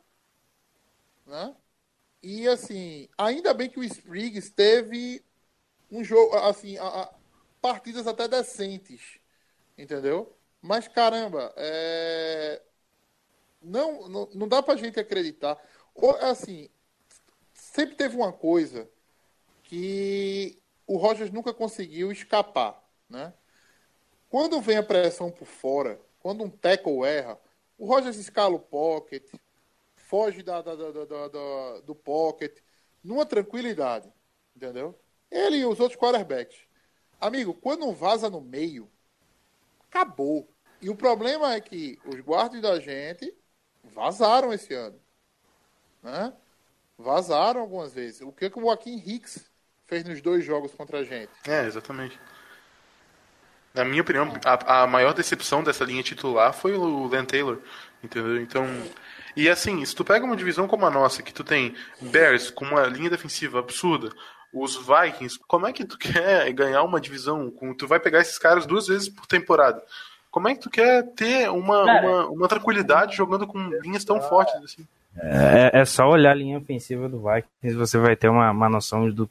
[1.26, 1.56] né?
[2.24, 5.24] E assim, ainda bem que o Spriggs teve
[5.92, 7.16] um jogo, assim, a- a-
[7.62, 9.20] partidas até decentes,
[9.78, 10.36] entendeu?
[10.62, 12.62] Mas caramba, é...
[13.68, 15.58] não, não, não dá pra gente acreditar.
[16.22, 16.70] Assim,
[17.54, 18.90] sempre teve uma coisa
[19.64, 23.34] que o Rogers nunca conseguiu escapar, né?
[24.30, 27.40] Quando vem a pressão por fora, quando um tackle erra,
[27.78, 29.30] o Rogers escala o pocket,
[29.96, 32.58] foge da, da- da- da- da- da- do pocket,
[33.04, 34.12] numa tranquilidade,
[34.56, 34.98] entendeu?
[35.30, 36.58] Ele e os outros quarterbacks.
[37.20, 38.90] Amigo, quando vaza no meio,
[39.90, 40.48] acabou.
[40.82, 43.36] E o problema é que os guardas da gente
[43.94, 45.00] vazaram esse ano.
[46.04, 46.34] Né?
[46.98, 48.22] Vazaram algumas vezes.
[48.22, 49.50] O que, que o Joaquim Hicks
[49.86, 51.32] fez nos dois jogos contra a gente?
[51.48, 52.20] É, exatamente.
[53.74, 57.62] Na minha opinião, a, a maior decepção dessa linha titular foi o Len Taylor,
[58.04, 58.42] entendeu?
[58.42, 58.66] Então,
[59.36, 62.66] e assim, se tu pega uma divisão como a nossa, que tu tem Bears com
[62.66, 64.12] uma linha defensiva absurda,
[64.52, 67.52] os Vikings, como é que tu quer ganhar uma divisão?
[67.52, 69.84] Com, tu vai pegar esses caras duas vezes por temporada.
[70.38, 74.22] Como é que tu quer ter uma, Cara, uma, uma tranquilidade jogando com linhas tão
[74.22, 74.86] fortes assim?
[75.20, 79.10] É, é só olhar a linha ofensiva do Vikings, você vai ter uma, uma noção
[79.10, 79.28] do,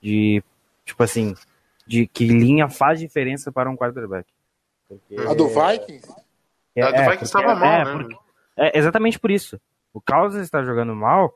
[0.00, 0.42] de,
[0.86, 1.34] tipo assim,
[1.86, 4.26] de que linha faz diferença para um quarterback.
[4.88, 6.08] Porque- A do Vikings?
[6.74, 7.92] É, A do é, Vikings estava mal, é, né?
[7.92, 8.16] porque-
[8.56, 9.60] é exatamente por isso.
[9.92, 11.34] O Cousins está jogando mal,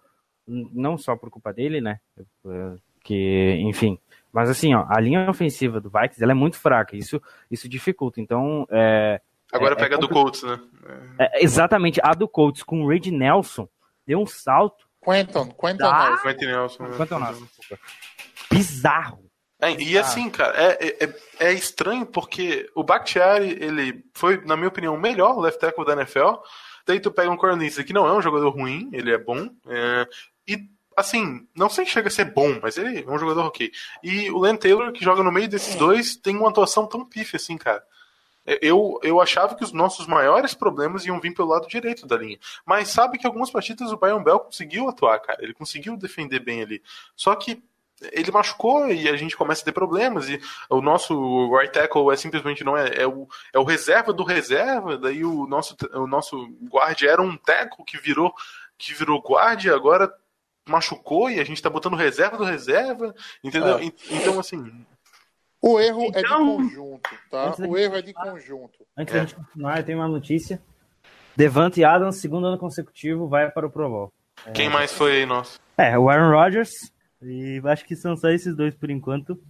[0.49, 2.01] não só por culpa dele, né?
[2.47, 2.73] É,
[3.05, 3.99] Que, enfim.
[4.33, 6.97] Mas assim, ó, a linha ofensiva do Vikings ela é muito fraca.
[6.97, 8.21] Isso, isso dificulta.
[8.21, 9.21] Então, é,
[9.53, 10.59] Agora É- pega é a do Colts, né?
[11.19, 13.69] é, exatamente a do Colts com o Reid Nelson
[14.07, 14.87] deu um salto.
[15.05, 16.09] Quentin, Quentin Ah!
[16.09, 16.23] Nelson.
[16.23, 16.83] Quentin Nelson.
[16.85, 16.97] né?
[16.99, 17.47] É nosso?
[17.59, 17.83] Desculpa.
[18.51, 19.31] Bizarro.
[19.61, 24.69] É, e assim, cara, é, é, é estranho porque o Bakhtiari, ele foi, na minha
[24.69, 26.37] opinião, o melhor left tackle da NFL.
[26.87, 29.49] Daí tu pega um Cornelius que não é um jogador ruim, ele é bom.
[29.69, 30.09] é,
[30.49, 30.59] e,
[30.97, 33.71] assim, não sei se chega a ser bom, mas ele é um jogador ok.
[34.03, 37.37] E o Len Taylor, que joga no meio desses dois, tem uma atuação tão pífia
[37.37, 37.83] assim, cara.
[38.45, 42.17] É, Eu, eu achava que os nossos maiores problemas iam vir pelo lado direito da
[42.17, 42.39] linha.
[42.65, 45.43] Mas sabe que algumas partidas o Brian Bell conseguiu atuar, cara.
[45.43, 46.83] Ele conseguiu defender bem ali.
[47.17, 47.63] Só que
[48.11, 50.29] ele machucou e a gente começa a ter problemas.
[50.29, 54.25] E o nosso right tackle é simplesmente não é, é, o, é o reserva do
[54.25, 54.99] reserva.
[54.99, 58.35] Daí o nosso, o nosso guard era um tackle que virou
[58.79, 60.13] que virou guard e agora
[60.69, 63.15] machucou e a gente tá botando reserva do reserva.
[63.43, 63.79] Entendeu?
[63.79, 63.85] É.
[64.11, 64.85] Então, assim.
[65.61, 67.55] O erro é de Então, conjunto, tá?
[67.69, 68.85] O erro é de conjunto.
[68.97, 69.19] Antes É.
[69.19, 70.61] da gente continuar, eu tenho uma notícia.
[71.37, 74.13] Devante Adams, segundo ano consecutivo, vai para o Pro Bowl.
[74.55, 75.61] Quem mais foi aí, nosso?
[75.79, 76.71] É, o Aaron Rodgers.
[77.23, 79.41] E acho que são só esses dois por enquanto.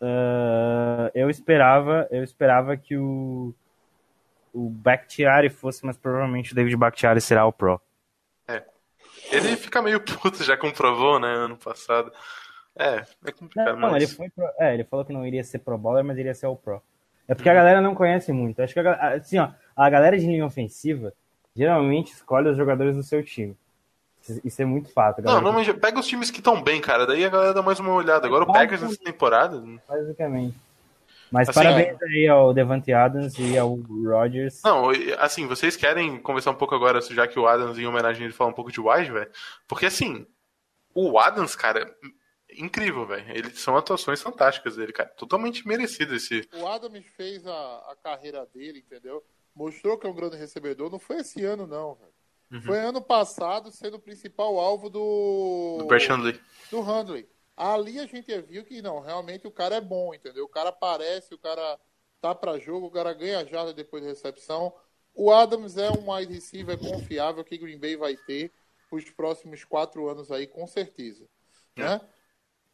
[0.00, 3.54] Ah, eu esperava, eu esperava que o
[4.54, 7.78] o Bakhtiari fosse, mas provavelmente o David Bakhtiari será o Pro.
[9.36, 12.12] Ele fica meio puto, já comprovou, né, ano passado.
[12.78, 14.02] É, é complicado, Não, mas...
[14.02, 16.46] ele foi pro, é, ele falou que não iria ser Pro Bowler, mas iria ser
[16.46, 16.82] o Pro.
[17.26, 18.60] É porque a galera não conhece muito.
[18.62, 21.12] Acho que a, assim, ó, a galera de linha ofensiva
[21.54, 23.56] geralmente escolhe os jogadores do seu time.
[24.44, 25.22] Isso- é muito fato.
[25.22, 27.06] Não, não, mas pega os times que estão bem, cara.
[27.06, 28.26] Daí a galera dá mais uma olhada.
[28.26, 29.62] Agora o Packers nessa temporada.
[29.88, 30.54] Basicamente.
[31.30, 34.62] Mas Assim, parabéns aí ao Devante Adams e ao Rodgers.
[34.64, 38.24] Não, assim, vocês querem conversar um pouco agora, já que o Adams, em homenagem a
[38.26, 39.30] ele, fala um pouco de wide, velho?
[39.66, 40.26] Porque, assim,
[40.94, 41.94] o Adams, cara,
[42.56, 43.54] incrível, velho.
[43.56, 45.08] São atuações fantásticas dele, cara.
[45.10, 46.48] Totalmente merecido esse.
[46.54, 49.24] O Adams fez a, a carreira dele, entendeu?
[49.54, 50.90] Mostrou que é um grande recebedor.
[50.90, 52.12] Não foi esse ano, não, velho.
[52.52, 52.62] Uhum.
[52.62, 55.78] Foi ano passado sendo o principal alvo do.
[55.80, 56.40] Do Brett Hundley.
[56.70, 57.28] do Handley.
[57.56, 60.44] Ali a gente viu que não, realmente o cara é bom, entendeu?
[60.44, 61.78] O cara aparece, o cara
[62.20, 64.74] tá pra jogo, o cara ganha jarda depois da recepção.
[65.14, 68.52] O Adams é um wide receiver confiável que Green Bay vai ter
[68.90, 71.26] os próximos quatro anos aí, com certeza.
[71.74, 72.00] Né?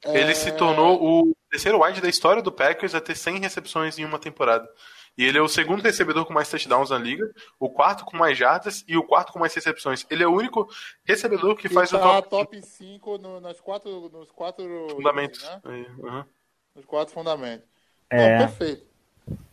[0.05, 3.99] Ele É, se tornou o terceiro wide da história do Packers a ter 100 recepções
[3.99, 4.68] em uma temporada.
[5.16, 8.37] E ele é o segundo recebedor com mais touchdowns na liga, o quarto com mais
[8.37, 10.07] jardas e o quarto com mais recepções.
[10.11, 10.68] Ele é o único
[11.05, 15.42] recebedor que faz tá o top, top 5 no, nas quatro, nos quatro fundamentos.
[15.42, 15.61] né?
[16.05, 16.27] Aham.
[16.75, 17.68] Nos quatro fundamentos.
[18.09, 18.38] É.
[18.38, 18.87] Não, perfeito.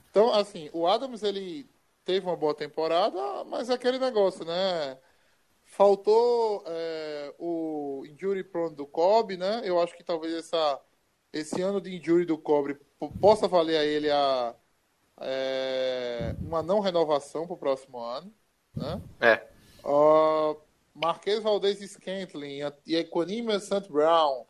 [0.10, 1.70] Então, assim, o Adams, ele
[2.06, 4.98] teve uma boa temporada, mas é aquele negócio, né?
[5.66, 9.62] Faltou é, o injury prone do Kobe, né?
[9.64, 10.82] Eu acho que talvez essa,
[11.32, 14.56] esse ano de injury do Kobe po- possa valer a ele a,
[15.22, 18.34] é, uma não renovação para o próximo ano,
[18.76, 19.02] né?
[19.20, 19.48] É.
[19.84, 20.60] Uh,
[20.94, 24.46] Marquês Valdez Scantling e Equanimous Sant Brown,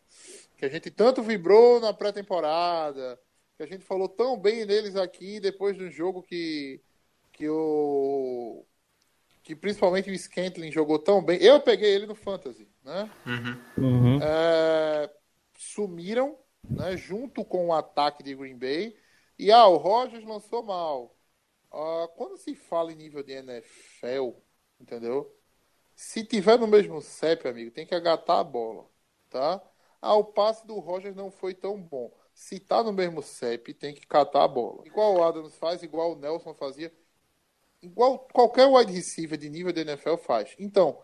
[0.58, 3.19] que a gente tanto vibrou na pré-temporada,
[3.55, 6.82] que a gente falou tão bem neles aqui depois do jogo que,
[7.32, 8.65] que o
[9.43, 11.41] que principalmente o Scantling jogou tão bem.
[11.41, 13.10] Eu peguei ele no Fantasy, né?
[13.25, 14.19] Uhum.
[14.21, 15.10] É,
[15.58, 16.38] sumiram,
[16.69, 18.95] né, junto com o ataque de Green Bay.
[19.39, 21.15] E ah, o Rogers lançou mal.
[21.71, 24.32] Ah, quando se fala em nível de NFL,
[24.80, 25.34] entendeu?
[25.95, 28.89] Se tiver no mesmo CEP, amigo, tem que agatar a bola,
[29.30, 29.62] tá?
[30.02, 32.12] Ah, o passe do Rogers não foi tão bom.
[32.34, 34.86] Se tá no mesmo CEP, tem que catar a bola.
[34.86, 36.93] Igual o Adams faz, igual o Nelson fazia,
[37.82, 40.56] igual qualquer wide receiver de nível de NFL faz.
[40.60, 41.02] Então,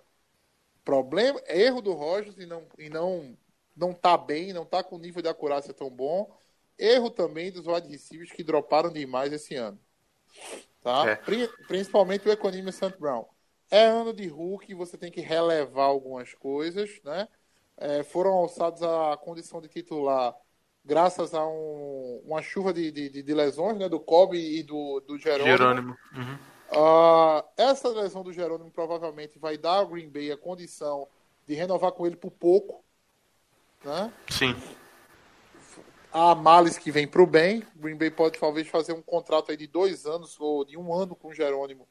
[0.84, 3.38] problema, erro do Rogers e não e não
[3.76, 6.38] não tá bem, não tá com nível de acurácia tão bom.
[6.78, 9.80] Erro também dos wide receivers que droparam demais esse ano.
[10.82, 11.10] Tá?
[11.10, 11.16] É.
[11.16, 13.26] Pri- Principalmente o Economia Sant Brown.
[13.72, 17.28] É ano de Hulk, você tem que relevar algumas coisas, né?
[17.78, 20.36] É, foram alçados à condição de titular
[20.84, 23.90] graças a um- uma chuva de, de, de- lesões, né?
[23.90, 25.58] Do Kobe e do, do Jerônimo.
[25.58, 25.98] Jerônimo.
[26.14, 26.38] Uhum.
[26.72, 31.08] Ah, essa lesão do Jerônimo provavelmente vai dar ao Green Bay a condição
[31.48, 32.84] de renovar com ele por pouco.
[33.84, 34.12] Né?
[34.30, 34.56] Sim.
[36.18, 37.62] Há males que vem para o bem.
[37.76, 40.94] O Green Bay pode talvez fazer um contrato aí de dois anos ou de um
[40.94, 41.86] ano com o Jerônimo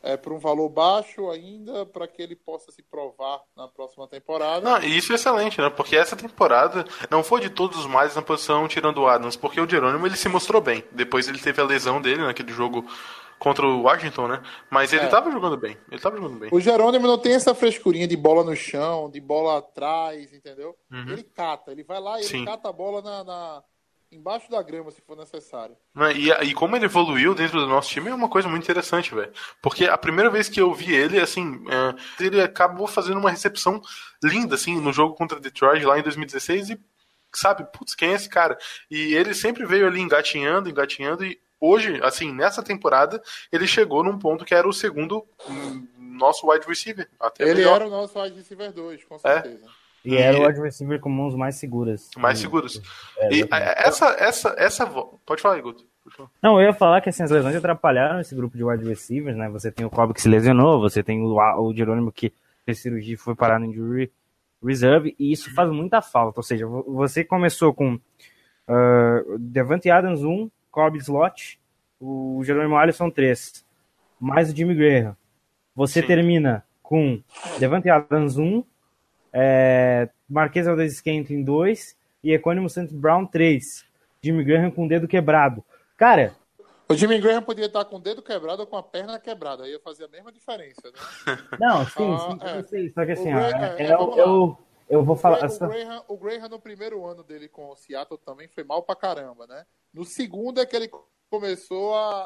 [0.00, 4.60] é, por um valor baixo ainda, para que ele possa se provar na próxima temporada.
[4.60, 5.68] Não, isso é excelente, né?
[5.70, 9.60] Porque essa temporada não foi de todos os males na posição tirando o Adams, porque
[9.60, 10.84] o Jerônimo ele se mostrou bem.
[10.92, 12.86] Depois ele teve a lesão dele naquele jogo
[13.38, 14.42] contra o Washington, né?
[14.70, 15.08] Mas ele É.
[15.08, 15.76] tava jogando bem.
[15.90, 16.48] Ele tava jogando bem.
[16.52, 20.74] O Jerônimo não tem essa frescurinha de bola no chão, de bola atrás, entendeu?
[20.90, 22.44] Ele cata, ele vai lá e ele Sim.
[22.44, 23.62] cata a bola na, na-
[24.12, 25.76] embaixo da grama, se for necessário.
[26.14, 29.32] E, e como ele evoluiu dentro do nosso time é uma coisa muito interessante, velho.
[29.60, 33.82] Porque a primeira vez que eu vi ele, assim, é, ele acabou fazendo uma recepção
[34.22, 36.80] linda, assim, no jogo contra Detroit lá em 2016 e,
[37.34, 38.56] sabe, putz, quem é esse cara?
[38.88, 43.22] E ele sempre veio ali engatinhando, engatinhando e hoje, assim, nessa temporada,
[43.52, 47.08] ele chegou num ponto que era o segundo hum, nosso wide receiver.
[47.20, 49.66] Até Ele melhor, era o nosso wide receiver 2, com certeza.
[50.04, 52.10] E era o wide receiver com mãos mais seguras.
[52.18, 52.80] mais seguros.
[53.16, 54.86] É, E a- essa, essa, essa,
[55.24, 55.84] pode falar, Guto.
[56.42, 59.48] Não, eu ia falar que assim, as lesões atrapalharam esse grupo de wide receivers, né?
[59.48, 62.30] Você tem o Cobb que se lesionou, você tem o, o Jerônimo que
[62.66, 64.12] fez cirurgia e foi parar no injury
[64.62, 66.38] reserve, e isso faz muita falta.
[66.40, 71.60] Ou seja, vo- você começou com uh, Devante Adams 1, Cobb slot,
[72.00, 73.64] o Jerônimo Alisson 3,
[74.18, 75.16] mais o Jimmy Graham.
[75.76, 76.06] Você Sim.
[76.08, 77.22] termina com
[77.60, 78.64] Devante Adams 1,
[79.32, 82.88] é, Marquês Valdez Scantling 2 e Equânimo St.
[82.92, 83.84] Brown 3.
[84.20, 85.62] Jimmy Graham com o dedo quebrado.
[85.96, 86.34] Cara,
[86.88, 89.70] O Jimmy Graham podia estar com o dedo quebrado ou com a perna quebrada, aí
[89.72, 90.82] ia fazer a mesma diferença.
[91.26, 91.38] Né?
[91.60, 92.62] Não, sim, Ah, sim, é.
[92.64, 92.90] sei.
[92.90, 94.56] Só que assim, O ó, Graham- é, é, eu, vamos
[94.94, 95.44] eu, eu vou O falar.
[95.44, 98.82] Essa- o, Graham, o Graham, no primeiro ano dele com o Seattle, também foi mal
[98.82, 99.64] pra caramba, né?
[99.92, 100.90] No segundo é que ele
[101.30, 102.24] começou a,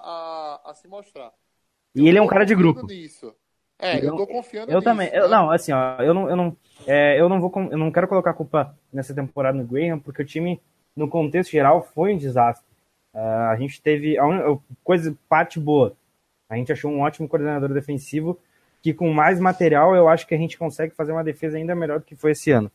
[0.64, 1.33] a, a se mostrar.
[1.94, 2.87] E ele é um cara de grupo.
[2.87, 3.35] Nisso.
[3.78, 4.85] É, eu, tô confiando Eu nisso.
[4.85, 5.09] também.
[5.12, 5.37] Eu, né?
[5.37, 8.31] não, assim, ó, eu não, eu não, é, eu não vou, eu não quero colocar
[8.31, 10.61] a culpa nessa temporada no Graham, porque o time,
[10.96, 12.66] no contexto geral, foi um desastre.
[13.14, 15.96] Ah, a gente teve a un- coisa parte boa.
[16.48, 18.38] A gente achou um ótimo coordenador defensivo
[18.82, 21.98] que com mais material eu acho que a gente consegue fazer uma defesa ainda melhor
[21.98, 22.70] do que foi esse ano.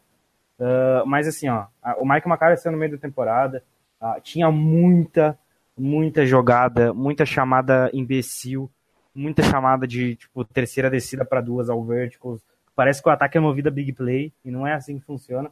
[0.59, 1.65] Ah, mas assim, ó,
[1.99, 3.63] o Mike McCarthy saiu no meio da temporada,
[3.99, 5.37] ah, tinha muita,
[5.77, 8.69] muita jogada, muita chamada imbecil,
[9.13, 12.41] muita chamada de tipo terceira descida para duas ao verticals.
[12.75, 15.51] Parece que o ataque é movido a big play e não é assim que funciona.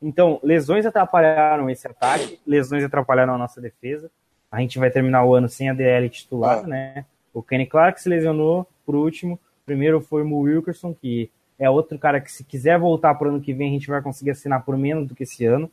[0.00, 4.10] Então, lesões atrapalharam esse ataque, lesões atrapalharam a nossa defesa.
[4.50, 6.66] A gente vai terminar o ano sem a DL titular, Ah.
[6.66, 7.04] né?
[7.34, 9.38] O Kenny Clark se lesionou por último.
[9.70, 13.30] Primeiro foi o Mo Wilkerson, que é outro cara que se quiser voltar para o
[13.30, 15.70] ano que vem, a gente vai conseguir assinar por menos do que esse ano.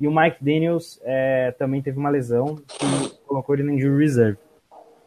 [0.00, 4.36] E o Mike Daniels é, também teve uma lesão que colocou ele no injury reserve.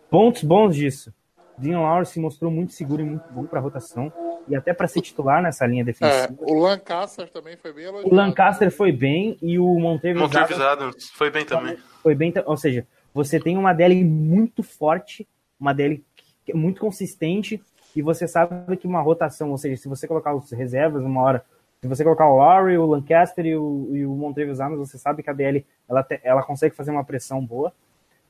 [0.09, 1.13] Pontos bons disso.
[1.57, 4.09] Dean Lawrence se mostrou muito seguro e muito bom para rotação
[4.47, 6.33] e até para ser titular nessa linha É, defensiva.
[6.39, 8.09] o Lancaster também foi bem elogiado.
[8.09, 11.77] O Lancaster foi bem e o Montevideo Adams foi bem também.
[12.01, 15.27] foi bem, ou seja, você tem uma DL muito forte,
[15.59, 16.01] uma DL
[16.45, 17.61] que é muito consistente,
[17.99, 21.45] e você sabe que uma rotação, ou seja, se você colocar os reservas uma hora,
[21.81, 24.33] se você colocar o Lowry, o Lancaster e o, e o
[24.77, 27.73] você sabe que a DL ela, ela consegue fazer uma pressão boa.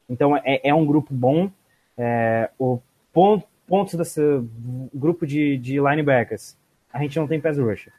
[0.09, 1.49] Então é, é um grupo bom.
[1.97, 2.79] É, o
[3.11, 4.21] pon- pontos desse
[4.93, 6.57] grupo de, de linebackers,
[6.91, 7.93] a gente não tem pass rusher.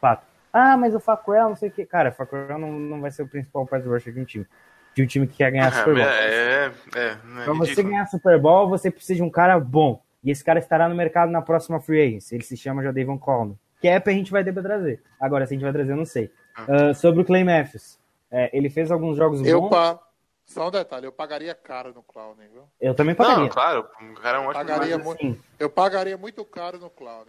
[0.00, 0.24] Fato.
[0.52, 1.84] Ah, mas o Fackrell, não sei o que.
[1.84, 4.46] Cara, o não, não vai ser o principal pass rusher de um time.
[4.94, 6.04] De um time que quer ganhar Super Bowl.
[6.04, 7.88] É, é, é, é Pra você ridículo.
[7.90, 10.00] ganhar Super Bowl, você precisa de um cara bom.
[10.26, 12.34] E esse cara estará no mercado na próxima free agency.
[12.34, 13.56] Ele se chama Jadavon Coleman.
[13.80, 15.00] Cap a gente vai ter pra trazer.
[15.20, 16.30] Agora, se a gente vai trazer, eu não sei.
[16.56, 17.98] Ah, sobre o Clay Matthews.
[18.30, 19.70] é, ele fez alguns jogos Eu, bons.
[19.70, 20.00] pa...
[20.46, 22.62] Só um detalhe, eu pagaria caro no Clown, viu?
[22.80, 23.38] Eu também pagaria.
[23.42, 25.04] Não, claro, o cara é um ótimo Pagaria demais.
[25.04, 25.20] muito.
[25.20, 25.40] Sim.
[25.58, 27.24] Eu pagaria muito caro no Clown.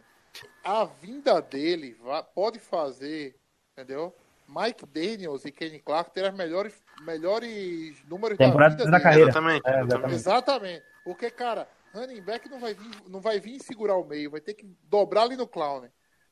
[0.64, 1.98] A vinda dele
[2.36, 3.36] pode fazer,
[3.74, 4.16] entendeu?
[4.48, 9.30] Mike Daniels e Kenny Clark ter as melhores, melhores números Temporadas da vida da carreira.
[9.30, 9.90] Exatamente, É, exatamente.
[10.14, 10.14] exatamente.
[10.16, 10.84] Exatamente.
[11.04, 14.54] Porque, cara, running back não vai vir, não vai vir segurar o meio, vai ter
[14.54, 15.90] que dobrar ali no Clown,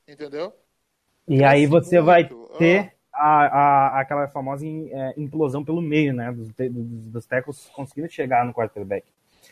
[0.07, 0.53] entendeu?
[1.27, 2.49] E aí Cresce você vai muito.
[2.57, 3.45] ter a,
[3.97, 6.31] a- aquela famosa é, implosão pelo meio, né?
[6.31, 9.05] Dos, dos, dos tackles conseguindo chegar no quarterback.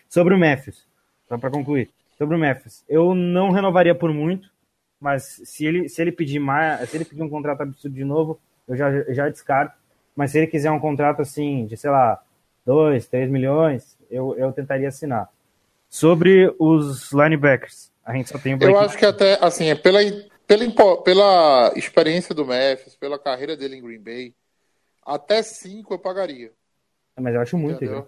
[0.09, 0.87] Sobre o Memphis,
[1.27, 1.89] só para concluir.
[2.17, 4.49] Sobre o Memphis, eu não renovaria por muito,
[4.99, 8.39] mas se ele, se ele pedir mais, se ele pedir um contrato absurdo de novo,
[8.67, 9.75] eu já, já descarto.
[10.15, 12.21] Mas se ele quiser um contrato assim, de sei lá,
[12.65, 15.27] 2, 3 milhões, eu, eu tentaria assinar.
[15.93, 19.99] Sobre os linebackers, a gente só tem o Eu acho que até, assim, é pela,
[20.47, 24.33] pela, pela experiência do Memphis, pela carreira dele em Green Bay,
[25.05, 26.51] até 5 eu pagaria.
[27.21, 27.75] mas eu acho muito.
[27.75, 28.07] Entendeu?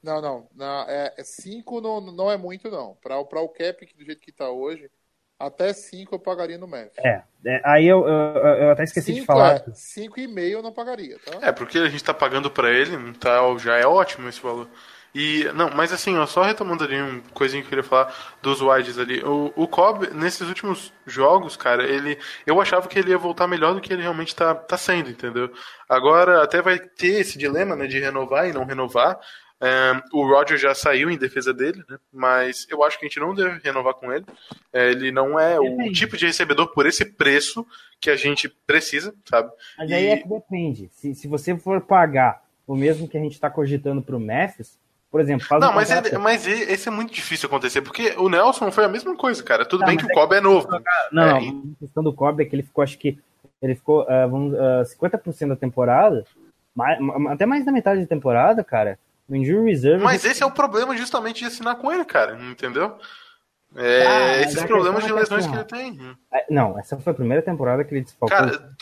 [0.00, 0.48] Não, não.
[0.54, 2.94] na- é, 5 não, não é muito, não.
[3.02, 4.88] Para o cap que do jeito que tá hoje,
[5.40, 7.04] até 5 eu pagaria no Memphis.
[7.04, 9.60] É, é, aí eu, eu, eu até esqueci de falar.
[9.74, 11.48] 5,5 eu não pagaria, tá?
[11.48, 14.68] É, porque a gente tá pagando pra ele, tá, já é ótimo esse valor.
[15.20, 18.60] E, não, mas assim, ó, só retomando ali uma coisinha que eu queria falar dos
[18.62, 19.20] wides ali.
[19.24, 22.16] O, o Cobb, nesses últimos jogos, cara, ele.
[22.46, 25.50] Eu achava que ele ia voltar melhor do que ele realmente tá, tá sendo, entendeu?
[25.88, 29.18] Agora até vai ter esse dilema, né, de renovar e não renovar.
[29.60, 31.98] É, o Roger já saiu em defesa dele, né?
[32.12, 34.24] Mas eu acho que a gente não deve renovar com ele.
[34.72, 35.98] É, ele não é o Depende.
[35.98, 37.66] tipo de recebedor por esse preço
[38.00, 39.50] que a gente precisa, sabe?
[39.76, 40.88] Mas aí E- é que depende.
[40.92, 44.78] Se, se você for pagar o mesmo que a gente está cogitando para o Memphis,
[45.10, 48.28] por exemplo, faz Não, um mas, contrato- mas esse é muito difícil acontecer, porque o
[48.28, 49.64] Nelson foi a mesma coisa, cara.
[49.64, 50.68] Tudo Não, bem que o é Cobb é novo.
[50.70, 51.36] Não, É, não,
[51.76, 53.18] a questão do Cobb é que ele ficou, acho que
[53.62, 56.24] ele ficou ah, vamos, ah, 50% da temporada,
[56.74, 60.02] mais- ma- até mais da metade da temporada, cara, no injury reserve.
[60.04, 62.96] Mas esse é o problema justamente de assinar com ele, cara, entendeu?
[63.76, 66.16] É, Ah, esses a problemas de é lesões que ele tem.
[66.32, 68.72] É, Não, essa foi a primeira temporada que ele desfalcou Cara,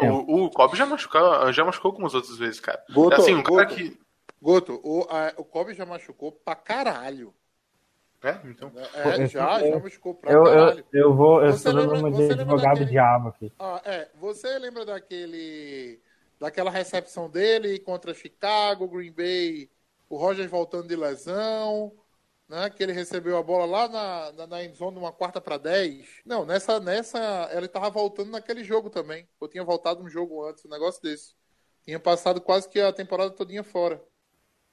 [0.00, 2.80] o, o Cobb já machucou, já machucou algumas outras vezes, cara.
[2.90, 3.98] Guto, assim, um cara que.
[4.40, 7.34] Goto, o, a- o Kobe já machucou pra caralho.
[8.22, 8.70] É, então.
[8.94, 10.86] É, Eu- já, eu- já machucou pra Eu, eu, caralho.
[10.92, 13.52] eu vou, eu Você estou dando lembra- uma de advogado daquele- diabo aqui.
[13.58, 14.08] Ah, é.
[14.14, 16.00] Você lembra daquele.
[16.38, 19.70] daquela recepção dele contra Chicago, Green Bay,
[20.08, 21.92] o Rogers voltando de lesão,
[22.48, 22.70] né?
[22.70, 26.06] Que ele recebeu a bola lá na, na, na endzone numa quarta para 10.
[26.24, 27.48] Não, nessa, nessa.
[27.52, 29.28] Ele tava voltando naquele jogo também.
[29.40, 31.34] Eu tinha voltado um jogo antes, um negócio desse.
[31.84, 34.02] Tinha passado quase que a temporada todinha fora.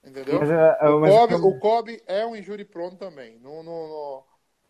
[0.05, 0.39] Entendeu?
[0.39, 3.37] Mas, ah, O mas- Kobe, o Kobe é um injury prone também.
[3.41, 4.23] Não, não, não,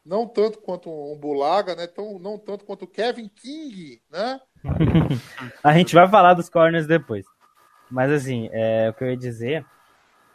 [0.06, 1.86] não tanto quanto um Bulaga, né?
[1.88, 4.40] Tão, não tanto quanto o Kevin King, né?
[5.64, 7.26] A gente vai falar dos corners depois.
[7.90, 9.66] Mas assim, é, o que eu ia dizer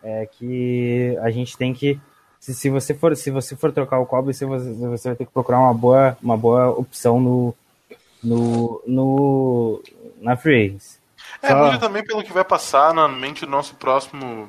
[0.02, 2.00] é que a gente tem que.
[2.40, 5.32] Se, se você for se você for trocar o cobre, você, você vai ter que
[5.32, 7.54] procurar uma boa, uma boa opção no,
[8.22, 9.82] no, no
[10.18, 10.98] na free agency.
[11.42, 14.48] É Só- muito também pelo que vai passar na mente do nosso próximo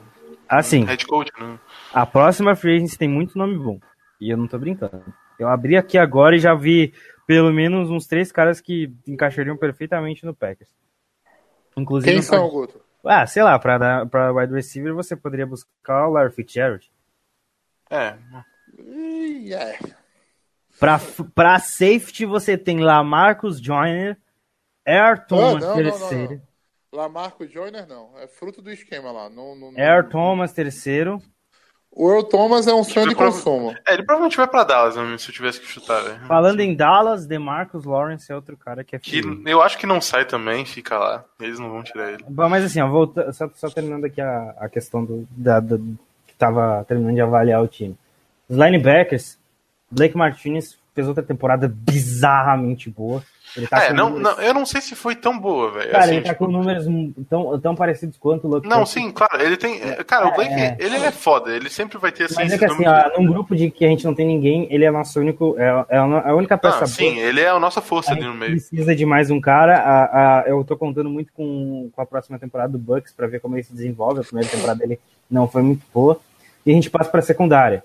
[0.58, 1.60] Assim, head coach, né?
[1.94, 3.80] a próxima free agency tem muito nome bom.
[4.20, 5.04] E eu não tô brincando.
[5.40, 6.94] Eu abri aqui agora e já vi
[7.26, 10.70] pelo menos uns três caras que encaixariam perfeitamente no Packers.
[11.76, 12.82] Inclusive, Quem são, Guto?
[13.06, 16.90] Ah, sei lá, pra, dar- pra wide receiver você poderia buscar o Larry Fitzgerald.
[17.90, 18.16] É.
[18.80, 19.78] Ih, é.
[20.80, 21.00] Pra,
[21.36, 24.18] pra safety você tem lá Marcus Joyner,
[24.86, 26.42] Air Ah, Thomas não, não, terceiro, não,
[26.94, 28.10] Lamarco Joyner não.
[28.20, 29.30] É fruto do esquema lá.
[29.30, 31.22] Não, não, não- Air Thomas terceiro,
[31.96, 33.76] O Earl Thomas é um sonho de Prova- consumo.
[33.88, 36.26] É, ele provavelmente vai pra Dallas, né, se eu tivesse que chutar, velho.
[36.26, 40.02] Falando em Dallas, DeMarcus Lawrence é outro cara que é Que eu acho que não
[40.02, 41.24] sai também, fica lá.
[41.40, 42.24] Eles não vão tirar ele.
[42.28, 45.96] Bom, Mas assim, ó, volta, só, só terminando aqui a, a questão do, da, do-
[46.26, 47.96] que tava terminando de avaliar o time.
[48.50, 49.38] Os linebackers,
[49.92, 53.24] Blake Martinez fez outra temporada bizarramente boa.
[53.56, 55.92] Ele tá É, não, números- não, eu não sei se foi tão boa, velho.
[55.92, 56.86] Cara, Assim, ele tá tipo, com números
[57.30, 59.80] tão, tão parecidos quanto o Luke Não, sim, claro, ele tem.
[60.08, 60.76] Cara, o Blake, É.
[60.80, 62.34] ele é foda, ele sempre vai ter assim.
[62.36, 64.86] Mas é que assim, ó, num grupo de que a gente não tem ninguém, ele
[64.86, 65.56] é nosso único.
[65.60, 66.88] É, é a única peça Ah, boa.
[66.88, 68.54] sim, ele é a nossa força A ali no meio.
[68.54, 69.78] precisa de mais um cara.
[69.78, 73.40] A, a- eu tô contando muito com, com a próxima temporada do Bucks pra ver
[73.40, 74.22] como ele se desenvolve.
[74.22, 76.20] A primeira temporada dele não foi muito boa.
[76.66, 77.84] E a gente passa pra secundária.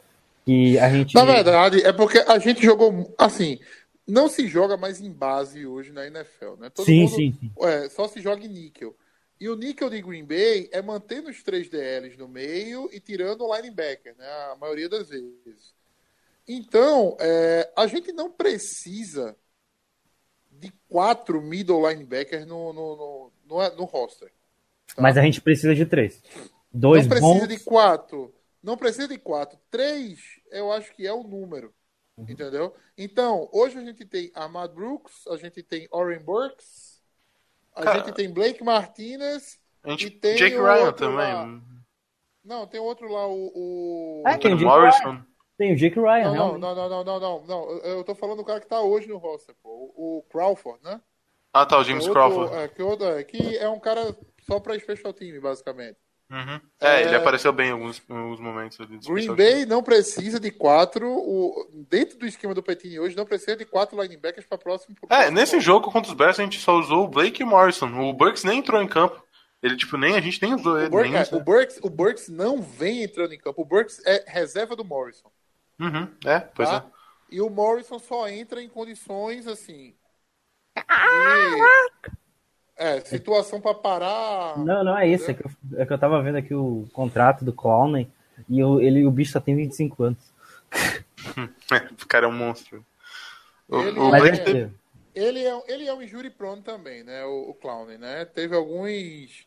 [0.48, 1.14] Que a gente.
[1.14, 3.14] Na verdade, é porque a gente jogou.
[3.18, 3.58] Assim,
[4.06, 6.70] não se joga mais em base hoje na NFL, né?
[6.70, 7.52] Todo Sim, mundo- sim, sim.
[7.60, 8.96] É, só se joga em níquel.
[9.38, 13.44] E o níquel de Green Bay é mantendo os três DLs no meio e tirando
[13.44, 14.26] o linebacker, né?
[14.50, 15.74] A maioria das vezes.
[16.48, 19.36] Então, é, a gente não precisa
[20.50, 24.32] de quatro middle linebackers no, no, no, no, no roster.
[24.96, 25.02] tá?
[25.02, 26.22] Mas a gente precisa de três.
[26.72, 27.48] Dois não precisa bons.
[27.48, 28.34] de quatro.
[28.62, 29.58] Não precisa de quatro.
[29.70, 30.18] Três,
[30.50, 31.72] eu acho que é o número.
[32.16, 32.26] Uhum.
[32.28, 32.74] Entendeu?
[32.96, 37.00] Então, hoje a gente tem Ahmad Brooks, a gente tem Oren Burks,
[37.74, 41.32] a Cara, gente tem Blake Martinez A gente, e tem Jake o Ryan outro também.
[41.32, 41.60] lá.
[42.44, 43.52] Não, tem outro lá, o.
[43.54, 44.22] o...
[44.26, 45.22] Ah, tem o Morrison.
[45.56, 47.70] Tem o Jake Ryan, Não, não, não, não, não, não, não, não.
[47.78, 49.92] Eu tô falando do cara que tá hoje no roster, pô.
[49.96, 51.00] O Crawford, né?
[51.52, 52.54] Ah, tá, o James é outro- Crawford.
[52.56, 55.98] É, que, outro- é, que é um cara só pra special team, basicamente.
[56.30, 56.60] Uhum.
[56.78, 57.16] É, ele É.
[57.16, 58.98] apareceu bem em alguns, em alguns momentos ali.
[58.98, 61.08] Green Bay não precisa de quatro.
[61.10, 64.94] O, dentro do esquema do Petini hoje, não precisa de quatro linebackers para próximo.
[64.94, 67.44] pro É, próximo nesse jogo contra os Bears a gente só usou o Blake e
[67.44, 67.86] o Morrison.
[68.00, 69.22] O Burks nem entrou em campo.
[69.62, 70.88] Ele, tipo, nem a gente nem usou O ele.
[70.90, 71.38] Burks, nem é, usou.
[71.40, 73.62] o, Burks, o Burks não vem entrando em campo.
[73.62, 75.30] O Burks é reserva do Morrison.
[75.80, 76.84] Uhum, é, pois Tá?
[76.86, 76.98] é.
[77.34, 79.94] E o Morrison só entra em condições assim.
[80.76, 82.08] de-
[82.78, 84.56] é, situação para parar.
[84.58, 85.30] Não, não é isso.
[85.30, 88.08] É que, eu, é que eu tava vendo aqui o contrato do Clowney
[88.48, 90.18] e o, ele, o bicho só tem 25 anos.
[92.02, 92.84] o cara é um monstro.
[93.68, 94.70] O, Ele o é- é- teve-
[95.14, 97.24] Ele é, ele é um injury prone também, né?
[97.24, 98.24] O, o Clown, né?
[98.24, 99.46] Teve alguns.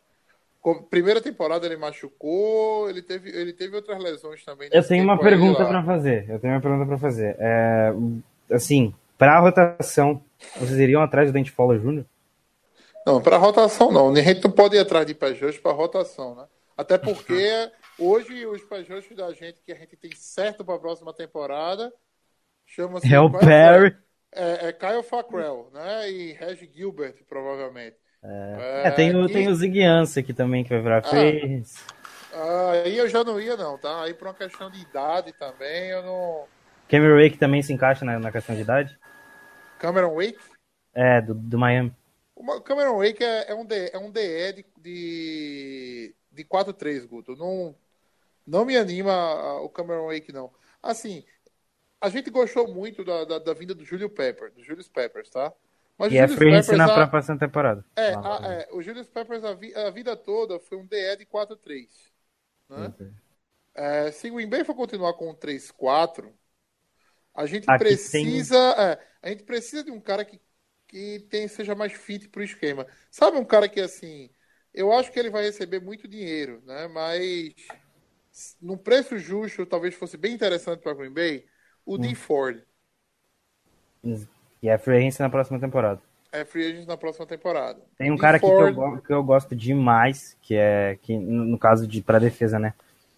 [0.92, 4.70] Primeira temporada ele machucou, ele teve, ele teve outras lesões também.
[4.72, 6.30] Eu tenho uma pergunta pra fazer.
[6.30, 7.36] Eu tenho uma pergunta pra fazer.
[7.40, 7.92] É,
[8.52, 10.22] assim, pra rotação,
[10.58, 12.06] vocês iriam atrás do Dante Fowler Jr.?
[13.06, 14.12] Não, para rotação não.
[14.14, 16.48] A gente não pode ir atrás de pés para rotação, né?
[16.78, 21.14] Até porque hoje os pés da gente que a gente tem certo para a próxima
[21.14, 21.92] temporada
[22.66, 23.96] chama-se É o Perry.
[24.34, 26.10] É, é Kyle Fackrell, né?
[26.10, 27.98] E Reg Gilbert, provavelmente.
[28.24, 31.64] É, tem, o, e- tem o Zig aqui também, que vai virar free.
[32.34, 34.04] Ah, aí eu já não ia, não, tá?
[34.04, 36.48] Aí por uma questão de idade também, eu não.
[36.88, 38.98] Cameron Wake também se encaixa na, na questão de idade?
[39.80, 40.40] Cameron Wake?
[40.94, 41.94] É, do, do Miami.
[42.42, 47.36] O Cameron Wake é, é um, DE, é um DE de, de, de 4-3, Guto.
[47.36, 47.76] Não,
[48.48, 50.54] não me anima o Cameron Wake, não.
[50.84, 51.26] Assim,
[52.02, 55.54] a gente gostou muito da, da, da vinda do Julio Pepper, do Julius Peppers, tá?
[55.98, 57.84] Mas E é Julius free Peppers, na a- próxima temporada.
[57.96, 61.18] É, Ah, a- é, o Julius Peppers a, vi- a vida toda foi um DE
[61.18, 62.12] de 4-3.
[62.70, 62.94] Né?
[63.74, 66.34] É, se o Green Bay for continuar com um 3-4,
[67.36, 68.58] a gente Aqui precisa.
[68.78, 70.42] é, a gente precisa de um cara que,
[70.92, 72.88] que tem, seja mais fit pro esquema.
[73.12, 74.30] Sabe um cara que assim.
[74.74, 76.88] Eu acho que ele vai receber muito dinheiro, né?
[76.88, 77.54] Mas
[78.62, 81.46] num preço justo, talvez fosse bem interessante para Green Bay,
[81.86, 81.98] o Hum.
[81.98, 82.64] Dean Ford.
[84.64, 86.02] E é free agency na próxima temporada.
[86.32, 87.82] É free agent na próxima temporada.
[87.98, 91.18] Tem um Dean cara aqui que eu, Ford- que eu gosto demais, que é que
[91.18, 92.74] no caso de para defesa, né?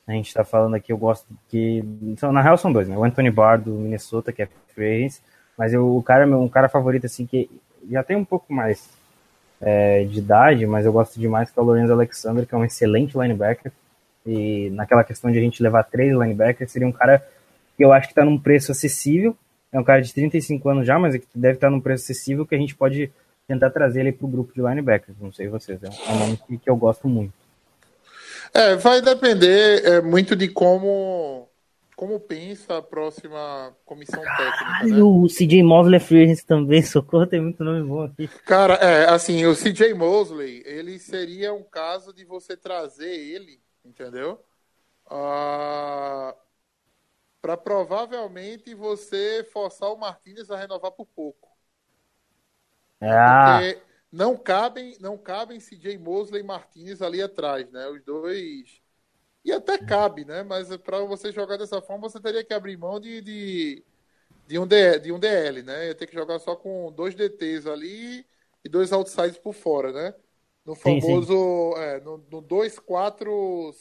[0.06, 1.82] A gente tá falando aqui, eu gosto que
[2.22, 2.98] na real são dois, né?
[2.98, 5.22] O Anthony Barr do Minnesota, que é free agency,
[5.58, 7.50] mas eu, o cara meu um cara favorito assim que
[7.90, 8.90] já tem um pouco mais
[9.62, 12.66] é, de idade, mas eu gosto demais que é o Lorenzo Alexander, que é um
[12.66, 13.72] excelente linebacker.
[14.26, 17.26] E naquela questão de a gente levar três linebackers, seria um cara
[17.76, 19.36] que eu acho que tá num preço acessível.
[19.72, 22.56] É um cara de 35 anos já, mas é deve estar num preço acessível que
[22.56, 23.12] a gente pode
[23.48, 25.18] tentar trazer ele pro grupo de linebackers.
[25.20, 27.34] Não sei vocês, é um nome que, que eu gosto muito.
[28.54, 31.48] É, vai depender é, muito de como
[31.96, 35.02] como pensa a próxima comissão técnica, né?
[35.02, 38.28] o CJ Mosley é free agent também, socorro, tem muito nome bom aqui.
[38.46, 44.44] Cara, é, assim, o CJ Mosley, ele seria um caso de você trazer ele, entendeu?
[45.08, 46.36] Ah,
[47.42, 51.50] para provavelmente você forçar o Martinez a renovar por pouco.
[53.02, 53.82] Ah, Porque
[54.12, 57.88] não cabem, não cabem CJ Mosley e Martinez ali atrás, né?
[57.90, 58.83] Os dois.
[59.44, 60.44] E até cabe, né?
[60.44, 63.86] Mas para você jogar dessa forma, você teria que abrir mão de, de,
[64.48, 65.88] de, um, DL, de um DL, né?
[65.88, 68.26] Ia ter que jogar só com dois DTs ali
[68.64, 70.16] e dois outsides por fora, né?
[70.66, 71.28] No Sim, sim.
[71.28, 71.34] famoso.
[71.78, 73.72] É, no, no 2-4.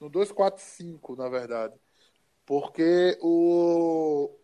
[0.00, 1.78] No 2-4-5, na verdade.
[2.46, 4.36] Porque o,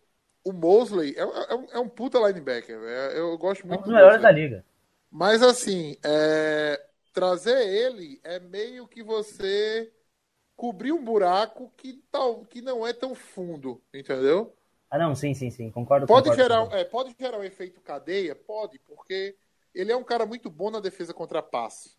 [0.43, 2.79] o Mosley é, é um- é um puta linebacker.
[2.83, 4.65] é- eu gosto Um muito dos do melhores da liga.
[5.11, 6.79] Mas assim, é,
[7.13, 9.91] trazer ele é meio que você
[10.59, 14.53] cobrir um buraco que, tal, que não é tão fundo, entendeu?
[14.91, 15.71] Ah, não, sim, sim, sim.
[15.71, 18.35] Concordo Pode concordo, gerar, é, pode gerar um efeito cadeia?
[18.35, 19.37] Pode, porque
[19.73, 21.95] ele é um cara muito bom na defesa contra passe,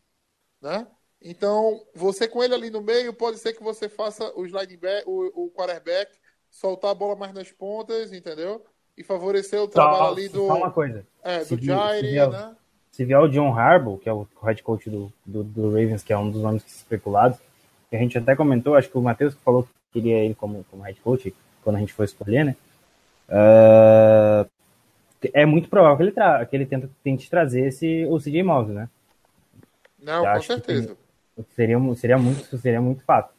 [0.61, 0.87] né?
[1.23, 5.47] Então, você com ele ali no meio, pode ser que você faça o lineback, o,
[5.47, 6.19] o quarterback
[6.51, 8.63] soltar a bola mais nas pontas, entendeu?
[8.95, 11.07] E favorecer o trabalho Só, ali do, só uma coisa.
[11.23, 12.57] é, se do Jair, se vier- né?
[12.93, 16.13] Se vier o John Harbaugh, que é o head coach do, do, do Ravens, que
[16.13, 17.39] é um dos nomes especulados,
[17.97, 20.83] a gente até comentou, acho que o Matheus que falou que queria ele como, como
[20.83, 22.57] head coach, quando a gente foi escolher, né?
[23.29, 24.47] Ah,
[25.35, 28.75] é muito provável que ele, tra que ele tenta, tente trazer esse, o CJ Mosley,
[28.75, 28.89] né?
[30.03, 30.97] Não, Eu com que certeza.
[31.55, 33.33] Seria, seria, muito, seria muito fato.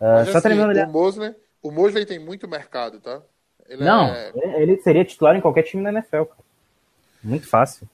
[0.00, 3.22] Mas, só assim, terminando o Mosley, o Mosley tem muito mercado, tá?
[3.68, 4.32] Ele Não, é-
[4.62, 6.46] ele seria titular em qualquer time da NFL, cara.
[7.22, 7.88] Muito fácil.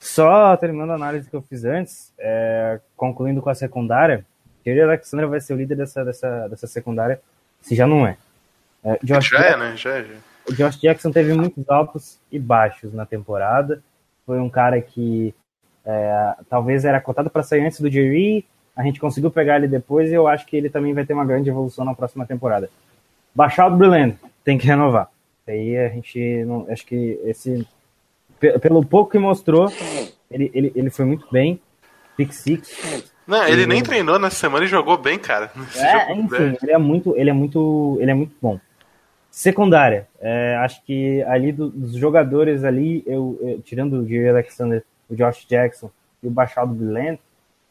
[0.00, 4.24] Só terminando a análise que eu fiz antes, é, concluindo com a secundária,
[4.74, 7.20] Jerry Alexander vai ser o líder dessa, dessa, dessa secundária,
[7.60, 8.16] se já não é.
[8.84, 9.76] É, Josh, Já é, né?
[9.76, 10.04] Já é.
[10.04, 10.14] já.
[10.48, 13.82] o Josh Jackson teve muitos altos e baixos na temporada.
[14.24, 15.34] Foi um cara que
[15.84, 18.44] é, talvez era cotado para sair antes do Jerry.
[18.76, 21.24] A gente conseguiu pegar ele depois e eu acho que ele também vai ter uma
[21.24, 22.70] grande evolução na próxima temporada.
[23.34, 23.78] Baixar o
[24.44, 25.10] tem que renovar.
[25.46, 27.66] Aí a gente não, acho que esse
[28.38, 29.72] pe- pelo pouco que mostrou,
[30.30, 31.60] ele, ele, ele foi muito bem.
[32.16, 33.12] Pick six.
[33.28, 33.68] Não, ele Uhum.
[33.68, 35.52] nem treinou nessa semana e jogou bem, cara.
[35.76, 36.58] É, jogo enfim, bem.
[36.62, 38.58] ele é muito, ele é muito, ele é muito bom.
[39.30, 44.82] Secundária, é, acho que ali do- dos jogadores ali, eu, eu- tirando o Jerry Alexander,
[45.08, 45.90] o Josh Jackson
[46.22, 47.18] e o Bachado Brillant,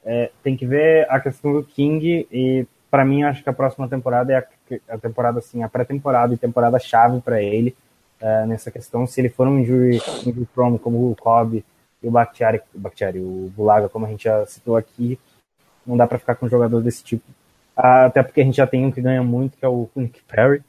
[0.06, 3.88] é, tem que ver a questão do King e para mim acho que a próxima
[3.90, 7.76] temporada é a, a temporada assim, a pré-temporada e temporada chave para ele
[8.22, 9.06] é, nessa questão.
[9.06, 11.66] Se ele for um injury, injury prone como o Cobb
[12.02, 15.20] e o Bakhtiari, o Bakhtiari, o Bulaga, como a gente já citou aqui,
[15.88, 17.24] não dá para ficar com um jogador desse tipo.
[17.76, 20.62] Até porque a gente já tem um que ganha muito, que é o Nick Perry.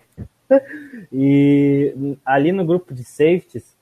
[1.12, 3.76] e ali no grupo de safeties,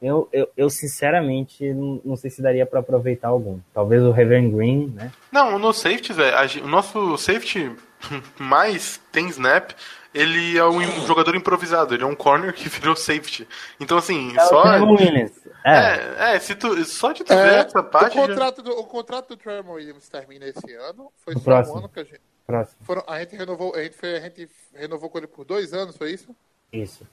[0.00, 3.58] eu, eu, eu sinceramente não, não sei se daria para aproveitar algum.
[3.72, 5.12] Talvez o Raven Green, né?
[5.30, 6.12] Não, no safety,
[6.48, 7.70] gen- o nosso safety
[8.38, 9.70] mais tem snap,
[10.14, 13.48] ele é um jogador improvisado, ele é um corner que virou safety.
[13.80, 14.62] Então, assim, É o só.
[14.84, 15.32] Williams.
[15.64, 18.26] É, É, é, se tu, só de tu ver É, essa o, parte.
[18.26, 21.12] já- contrato do, o contrato do Trevor Williams termina esse ano.
[21.18, 21.74] Foi No só próximo.
[21.74, 22.20] um ano que a gente.
[22.46, 22.78] próximo.
[22.82, 25.96] Foram, a gente renovou, a gente, foi- a gente renovou com ele por dois anos,
[25.96, 26.34] foi isso?
[26.72, 27.06] Isso.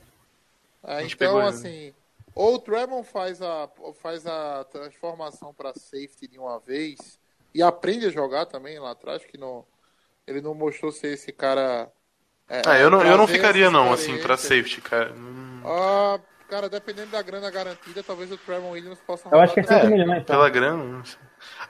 [0.84, 1.50] É, então, ele.
[1.50, 1.93] assim,
[2.34, 7.20] ou o Tremont faz a, faz a transformação para safety de uma vez
[7.54, 9.66] e aprende a jogar também lá atrás, que não,
[10.28, 11.91] ele não mostrou ser esse cara.
[12.50, 15.14] É, Ah, eu não, eu não ficaria, não, assim, pra safety, cara.
[15.14, 16.20] Hum, Ah,
[16.50, 19.80] cara, dependendo da grana garantida, talvez o Tremont Williams possa Eu acho que é rodar
[19.82, 20.00] 5 também.
[20.06, 20.26] milhões.
[20.26, 20.34] Tá?
[20.34, 20.84] Pela grana.
[20.84, 21.20] não sei.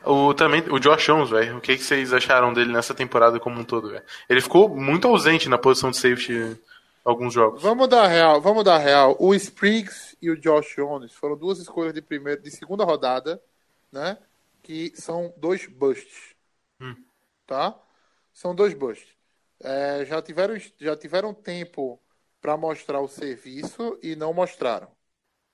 [0.04, 1.58] O, também, o Josh Jones, velho.
[1.58, 4.04] O que, que vocês acharam dele nessa temporada como um todo, velho?
[4.30, 6.60] Ele ficou muito ausente na posição de safety
[7.04, 7.62] alguns jogos.
[7.62, 9.16] Vamos dar real, vamos dar real.
[9.20, 13.42] O Spriggs e o Josh Jones foram duas escolhas de primeira, de segunda rodada,
[13.92, 14.18] né?
[14.64, 16.36] Que são dois busts,
[16.80, 16.96] Hum.
[17.48, 17.76] tá?
[18.34, 19.08] São dois busts.
[19.62, 22.00] É, já tiveram, já tiveram tempo
[22.42, 24.88] para mostrar o serviço e não mostraram.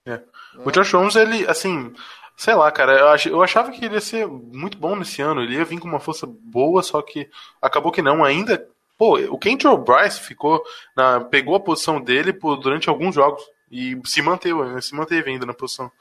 [0.06, 0.22] É.
[0.64, 1.91] O Josh Jones, ele, assim,
[2.38, 5.41] sei lá, cara, eu, ach, eu achava que ele ia ser muito bom nesse ano,
[5.41, 7.30] ele ia vir com uma força boa, só que
[7.62, 8.68] acabou que não ainda.
[8.97, 10.64] Pô, o Kentrell Bryce ficou
[10.95, 15.32] na, pegou a posição dele por, durante alguns jogos e se manteve, né, se manteve
[15.32, 15.91] ainda na posição.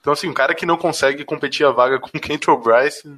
[0.00, 3.12] Então, assim, um cara que não consegue competir a vaga com o Kentrell Bryce,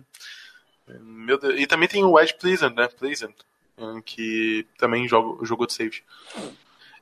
[1.00, 1.60] meu Deus.
[1.60, 3.34] E também tem o Ed Pleasant, né, Pleasant,
[4.04, 6.04] que também joga, jogou de safety.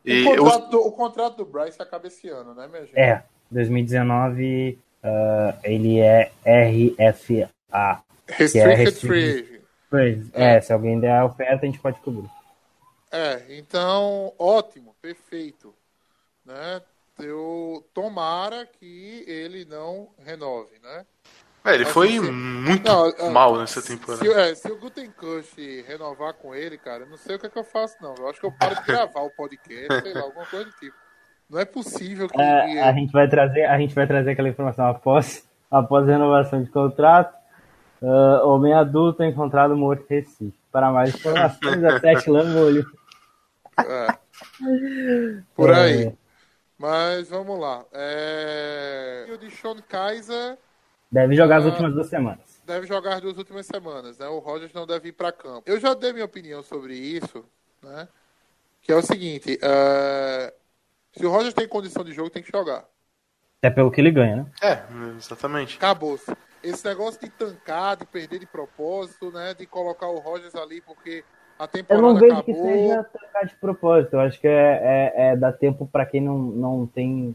[0.04, 2.98] E o, eu- contrato do, o contrato do Bryce acaba esse ano, né, minha gente?
[2.98, 8.02] É, 2019 ah, ele é RFA.
[8.26, 9.06] Restricted restricted.
[9.06, 9.62] Free.
[9.88, 12.28] Pois, é, se alguém der a oferta, a gente pode cobrir.
[13.12, 15.72] É, então, ótimo, perfeito.
[16.44, 16.82] Né?
[17.20, 21.06] Eu tomara que ele não renove, né?
[21.66, 24.24] É, ele Mas, foi assim, muito Não, é, mal nessa temporada.
[24.24, 27.50] Se, é, se o Gutenkust renovar com ele, cara, eu não sei o que, é
[27.50, 28.14] que eu faço, não.
[28.16, 30.96] Eu acho que eu paro de gravar o podcast, sei lá, alguma coisa do tipo.
[31.48, 32.40] Não é possível que.
[32.40, 36.62] É, a gente vai trazer, a gente vai trazer aquela informação após, após a renovação
[36.62, 37.34] de contrato.
[38.02, 40.58] ah, homem adulto encontrado morto em Recife.
[40.72, 42.84] Para mais informações, acesse Lambolho.
[43.78, 44.06] é,
[45.54, 46.04] por aí.
[46.06, 46.12] É,
[46.78, 47.84] Mas vamos lá.
[47.92, 49.26] É...
[49.32, 50.58] O de Sean Kaiser
[51.10, 51.68] deve jogar as Ah.
[51.68, 52.60] últimas duas semanas.
[52.66, 54.26] deve jogar as duas últimas semanas, né?
[54.28, 55.62] O Rogers não deve ir para campo.
[55.66, 57.44] Eu já dei minha opinião sobre isso,
[57.82, 58.08] né?
[58.82, 60.52] Que é o seguinte: é,
[61.12, 62.84] Se o Rogers tem condição de jogo, tem que jogar.
[63.62, 64.46] Até pelo que ele ganha, né?
[64.62, 64.82] É,
[65.16, 65.76] exatamente.
[65.78, 66.30] Acabou-se.
[66.62, 69.54] Esse negócio de tancar, de perder de propósito, né?
[69.54, 71.24] De colocar o Rogers ali porque
[71.58, 72.44] a Eu temporada não vejo acabou.
[72.44, 74.12] que seja trocar de propósito.
[74.14, 77.34] Eu acho que é, é, é dar tempo pra quem não, não tem.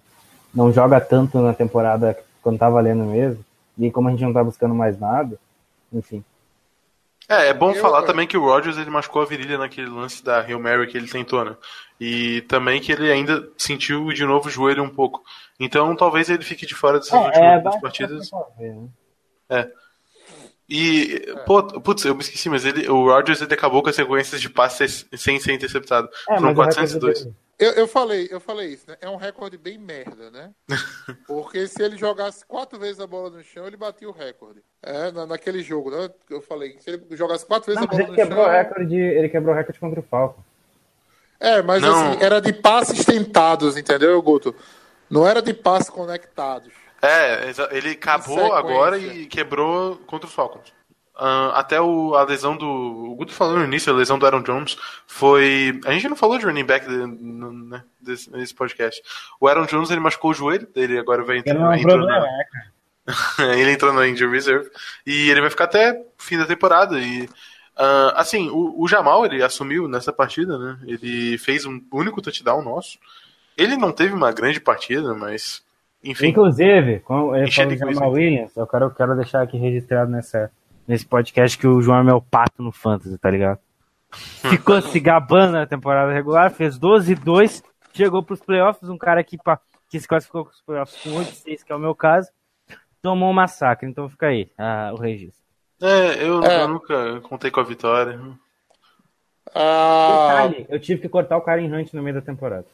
[0.53, 3.43] não joga tanto na temporada quando tá valendo mesmo.
[3.81, 5.39] E como a gente não tá buscando mais nada,
[5.91, 6.23] enfim.
[7.27, 10.23] É, é bom Eu- falar também que o Rodgers ele machucou a virilha naquele lance
[10.23, 11.55] da Hail Mary que ele tentou, né?
[11.99, 15.23] E também que ele ainda sentiu de novo o joelho um pouco.
[15.59, 17.17] Então talvez ele fique de fora dessas É,
[17.57, 18.31] últimas é partidas.
[18.57, 18.75] ver,
[19.49, 19.71] né?
[20.69, 24.39] E, pô, putz, eu me esqueci, mas ele, o Rodgers ele acabou com as sequências
[24.39, 26.07] de passes sem ser interceptado.
[26.29, 27.27] É, Foram mas o recorde 402.
[27.61, 28.97] Eu, eu falei, eu falei isso, né?
[28.99, 30.49] É um recorde bem merda, né?
[31.27, 34.63] Porque se ele jogasse quatro vezes a bola no chão, ele batia o recorde.
[34.81, 36.09] É, na, naquele jogo, né?
[36.27, 38.51] Eu falei, se ele jogasse quatro vezes Não, a bola ele no quebrou, o chão.
[38.51, 40.43] recorde, ele quebrou o recorde contra o Falcon.
[41.39, 42.13] É, mas Não.
[42.13, 44.55] assim, era de passes tentados, entendeu, Guto?
[45.07, 46.73] Não era de passes conectados.
[46.99, 50.73] É, ele acabou agora e quebrou contra os Falcons.
[51.23, 52.65] Ah, até o, a lesão do.
[52.67, 55.79] O Guto falou no início, a lesão do Aaron Jones foi.
[55.85, 58.99] A gente não falou de running back de- no- né, desse, nesse podcast.
[59.39, 61.53] O Aaron Jones ele machucou o joelho dele, agora vai entrar.
[61.53, 62.45] não é um problema, na- né,
[63.59, 64.69] ele entrou na injury reserve
[65.05, 67.29] e ele vai ficar até o fim da temporada e
[67.77, 72.61] ah, assim o, o Jamal ele assumiu nessa partida né ele fez um único touchdown
[72.61, 72.99] nosso
[73.57, 75.63] ele não teve uma grande partida mas
[76.03, 78.11] enfim Inclusive, como ele falou Jamal.
[78.11, 80.51] Williams, eu quero, eu quero deixar aqui registrado nessa,
[80.91, 83.59] nesse podcast que o João é meu pato no Fantasy, tá ligado?
[84.11, 87.63] Ficou se gabando na temporada regular, fez 12 e 2,
[87.93, 91.35] chegou pros playoffs, um cara que, pa- que se classificou pros playoffs com 8 e
[91.35, 92.29] 6, que é o meu caso,
[93.01, 95.41] tomou um massacre, então fica aí ah, o registro.
[95.81, 96.63] é, eu, É.
[96.63, 98.19] eu nunca contei com a vitória
[99.55, 102.65] Ah, Detalhe, eu tive que cortar o Karen Hunt no meio da temporada.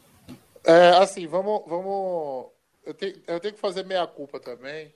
[0.66, 1.62] É, assim, vamos.
[1.68, 2.48] vamos
[2.86, 4.92] eu, tenho, eu tenho que fazer meia culpa também.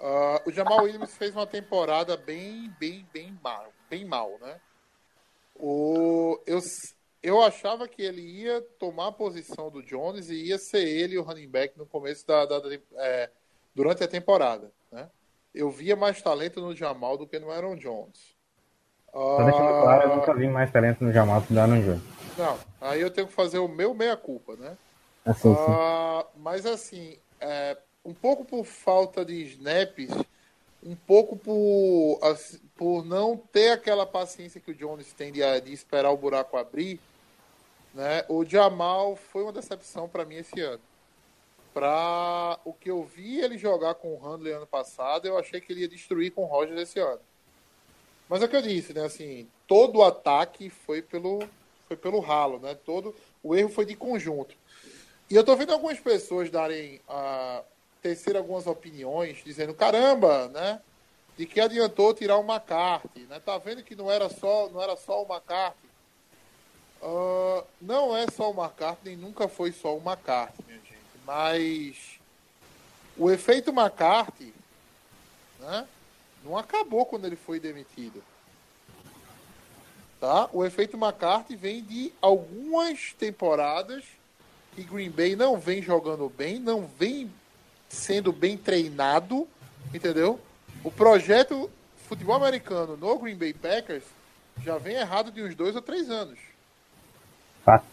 [0.00, 4.60] Ah, o Jamal Williams fez uma temporada bem, bem, bem mal, bem mal, né?
[5.54, 6.60] O, eu,
[7.22, 11.22] eu achava que ele ia tomar a posição do Jones e ia ser ele o
[11.22, 13.30] running back no começo da, da- da- é,
[13.74, 15.10] durante a temporada, né?
[15.52, 18.36] Eu via mais talento no Jamal do que no Aaron Jones.
[19.12, 22.02] Só deixando claro, eu nunca vi mais talento no Jamal do que no Aaron Jones.
[22.36, 24.76] não, aí eu tenho que fazer o meu meia culpa, né?
[25.24, 25.72] Assim, sim.
[25.72, 27.76] Ah, mas assim, é,
[28.08, 30.08] um pouco por falta de snaps,
[30.82, 32.18] um pouco por,
[32.74, 36.98] por não ter aquela paciência que o Jones tem de, de esperar o buraco abrir,
[37.92, 38.24] né?
[38.26, 40.80] O Jamal foi uma decepção para mim esse ano.
[41.74, 45.70] Para o que eu vi ele jogar com o Handley ano passado, eu achei que
[45.70, 47.20] ele ia destruir com o Rogers esse ano.
[48.26, 49.04] Mas é o que eu disse, né?
[49.04, 51.40] Assim, todo o ataque foi pelo,
[51.86, 52.74] foi pelo ralo, né?
[52.74, 54.56] Todo o erro foi de conjunto.
[55.30, 57.02] E eu tô vendo algumas pessoas darem
[58.08, 60.80] tecer algumas opiniões, dizendo, caramba, né?
[61.36, 63.38] De que adiantou tirar o McCarthy, né?
[63.38, 65.88] Tá vendo que não era só, não era só o McCarthy.
[67.02, 68.72] Ah, não é só o
[69.04, 70.94] nem nunca foi só o McCarthy, minha gente.
[71.26, 72.18] Mas
[73.16, 74.54] o efeito McCarthy,
[75.60, 75.86] né?
[76.42, 78.24] Não acabou quando ele foi demitido.
[80.18, 80.48] Tá?
[80.52, 84.02] O efeito McCarthy vem de algumas temporadas
[84.74, 87.30] que Green Bay não vem jogando bem, não vem
[87.88, 89.46] sendo bem treinado,
[89.94, 90.40] entendeu?
[90.84, 91.70] O projeto
[92.08, 94.04] futebol americano no Green Bay Packers
[94.64, 96.38] já vem errado de uns dois ou três anos,
[97.64, 97.84] Fato.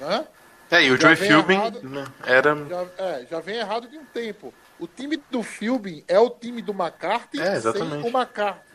[0.00, 0.26] né?
[0.70, 4.04] é e o Já Joey Philbin né, era Já, é, já vem errado de um
[4.06, 4.52] tempo.
[4.78, 8.02] O time do Philbin é o time do McCarthy É, exatamente.
[8.02, 8.74] sem o McCarthy,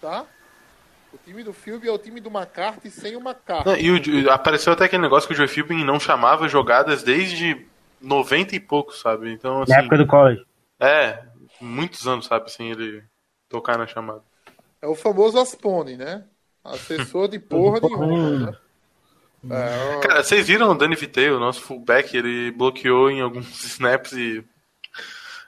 [0.00, 0.24] tá?
[1.12, 3.68] O time do Philbin é o time do McCarthy sem o McCarthy.
[3.68, 7.64] Não, e o- apareceu até aquele negócio que o Joey Philbin não chamava jogadas desde
[8.04, 9.32] 90 e pouco, sabe?
[9.32, 10.44] Então, assim, Na época do college.
[10.80, 11.22] é,
[11.60, 13.02] muitos anos, sabe, sem ele
[13.48, 14.22] tocar na chamada.
[14.80, 16.24] É o famoso Aspone, né?
[16.62, 18.58] Assessor de porra nenhuma, né?
[19.50, 24.12] É, Cara, vocês viram o Danny Vitale, o nosso fullback, ele bloqueou em alguns snaps
[24.12, 24.44] e.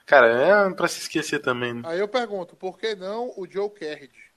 [0.05, 1.73] Cara, é pra se esquecer também.
[1.73, 1.81] né?
[1.85, 4.27] Aí eu pergunto, por que não o Joe Carriage?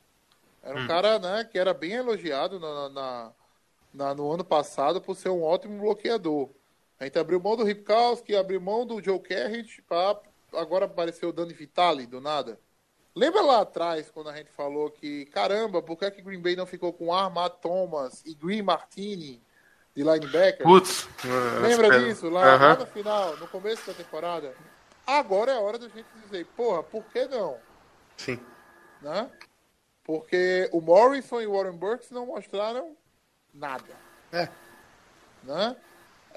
[0.63, 0.85] Era Hum.
[0.85, 3.33] um cara, né, que era bem elogiado na, na-
[3.95, 6.51] na- no ano passado por ser um ótimo bloqueador.
[7.01, 9.19] A gente abriu mão do Ripkowski, abriu mão do Joe
[9.89, 10.21] pra
[10.53, 12.61] agora apareceu o Dani Vitale, do nada.
[13.17, 16.55] Lembra lá atrás, quando a gente falou que, caramba, por que, é que Green Bay
[16.55, 19.43] não ficou com Armad Thomas e Green Martini
[19.97, 20.63] de linebacker?
[20.63, 22.05] Putz, uh, Lembra espera.
[22.05, 22.29] disso?
[22.29, 22.69] Lá, Aham.
[22.69, 24.55] lá no final, no começo da temporada.
[25.07, 27.59] Agora é a hora da gente dizer, porra, por que não?
[28.17, 28.39] Sim.
[29.01, 29.29] Né?
[30.05, 32.95] Porque o Morrison e o Warren Burks não mostraram
[33.55, 33.97] nada.
[34.33, 34.49] É.
[35.43, 35.77] Né?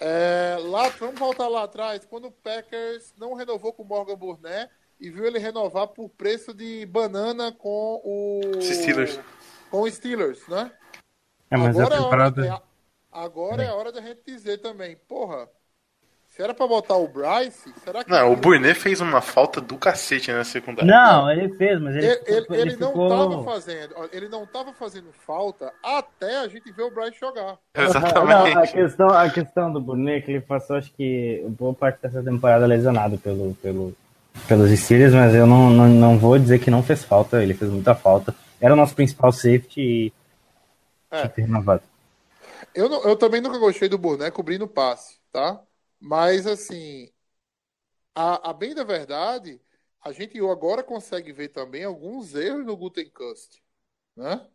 [0.06, 4.70] É, lá, vamos voltar lá atrás, quando o Packers não renovou com o Morgan Burnett
[5.00, 9.18] e viu ele renovar por preço de banana com o Steelers.
[9.72, 10.70] com o Steelers, né?
[11.50, 12.46] É, mas a agora, temporada.
[12.46, 15.50] é a hora, é, agora é a hora da gente dizer também, porra,
[16.36, 19.78] se era pra botar o Bryce, será que Não, o Burnet fez uma falta do
[19.78, 20.92] cacete na secundária.
[20.92, 24.46] Não, ele fez, mas ele, Ele, ele, ficou- ele não ficou- tava fazendo, ele não
[24.48, 27.58] tava fazendo falta até a gente ver o Bryce jogar.
[27.76, 28.72] Não, a Exatamente.
[28.74, 32.66] questão, a questão do Burnet é que ele passou, acho que, boa parte dessa temporada
[32.66, 33.96] lesionado pelo, pelo,
[34.48, 37.70] pelos Steelers, mas eu não, não, não vou dizer que não fez falta, ele fez
[37.70, 38.34] muita falta.
[38.60, 40.14] Era o nosso principal safety e
[41.12, 41.30] É.
[42.74, 45.60] Eu, não- eu também nunca gostei do Burnet cobrindo passe, tá?
[46.04, 47.10] Mas, assim,
[48.16, 49.62] a, a bem da verdade,
[50.02, 53.62] a gente agora consegue ver também alguns erros no Gutenkust,
[54.16, 54.48] né?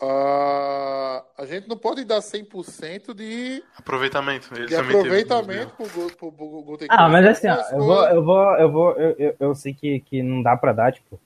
[0.00, 4.54] Ah, a gente não pode dar 100% de, Aproveitamento.
[4.54, 6.98] Ele de teve aproveitamento pro, pro, pro Gutenkust.
[6.98, 9.74] Ah, mas assim, ó, eu vou, coisas- eu vou, eu vou, eu, eu, eu sei
[9.74, 11.20] que, que não dá pra dar, tipo,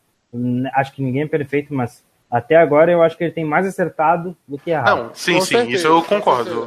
[0.74, 4.36] acho que ninguém é perfeito, mas até agora eu acho que ele tem mais acertado
[4.48, 4.96] do que errado.
[4.96, 6.66] Não, sim, Com sim, certeza, isso eu concordo.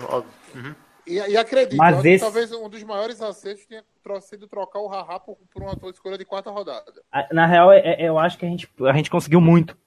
[0.55, 0.75] Uhum.
[1.07, 3.83] E, e acredito, Mas esse- talvez um dos maiores acertos tenha
[4.21, 7.03] sido trocar o Rahá por, por uma escolha de quarta rodada.
[7.11, 9.77] Ah, Na real, é- é- eu acho que a gente, a gente conseguiu muito.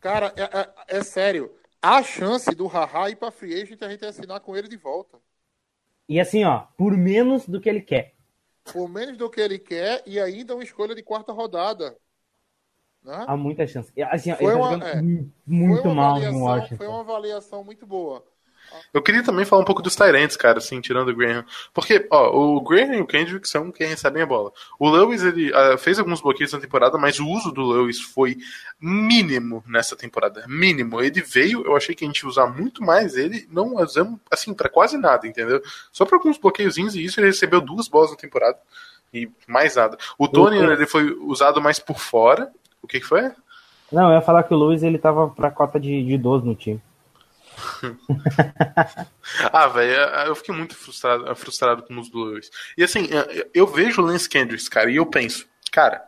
[0.00, 1.54] Cara, é, é- é sério.
[1.82, 5.18] A chance do Rahá ir pra free agent a gente assinar com ele de volta.
[6.08, 8.14] E assim, ó, por menos do que ele quer.
[8.72, 11.96] Por menos do que ele quer e ainda uma escolha de quarta rodada.
[13.02, 13.24] Né?
[13.28, 13.92] Há muita chance.
[14.10, 15.02] Assim, Foi tá é.
[15.46, 16.76] muito foi uma mal avaliação, no Washington.
[16.76, 18.24] Foi uma avaliação muito boa.
[18.92, 21.44] Eu queria também falar um pouco dos Tyrants, cara, assim, tirando o Graham.
[21.72, 24.52] Porque, ó, o Graham e o Kendrick são quem recebem a bola.
[24.78, 28.36] O Lewis, ele ah, fez alguns bloqueios na temporada, mas o uso do Lewis foi
[28.80, 30.44] mínimo nessa temporada.
[30.46, 31.00] Mínimo.
[31.00, 34.52] Ele veio, eu achei que a gente ia usar muito mais ele, não usamos, assim,
[34.54, 35.62] pra quase nada, entendeu?
[35.92, 38.58] Só pra alguns bloqueiozinhos, e isso ele recebeu duas bolas na temporada.
[39.12, 39.96] E mais nada.
[40.18, 42.50] O Tony, Eu- ele foi usado mais por fora.
[42.82, 43.30] O que que foi?
[43.92, 46.54] Não, eu ia falar que o Luiz ele tava pra cota de, de idoso no
[46.54, 46.82] time.
[49.52, 49.92] Ah, velho,
[50.26, 52.50] eu fiquei muito frustrado, frustrado com os Blues.
[52.76, 53.08] E assim,
[53.52, 56.02] eu vejo o Lance Kendricks, cara, e eu penso, cara,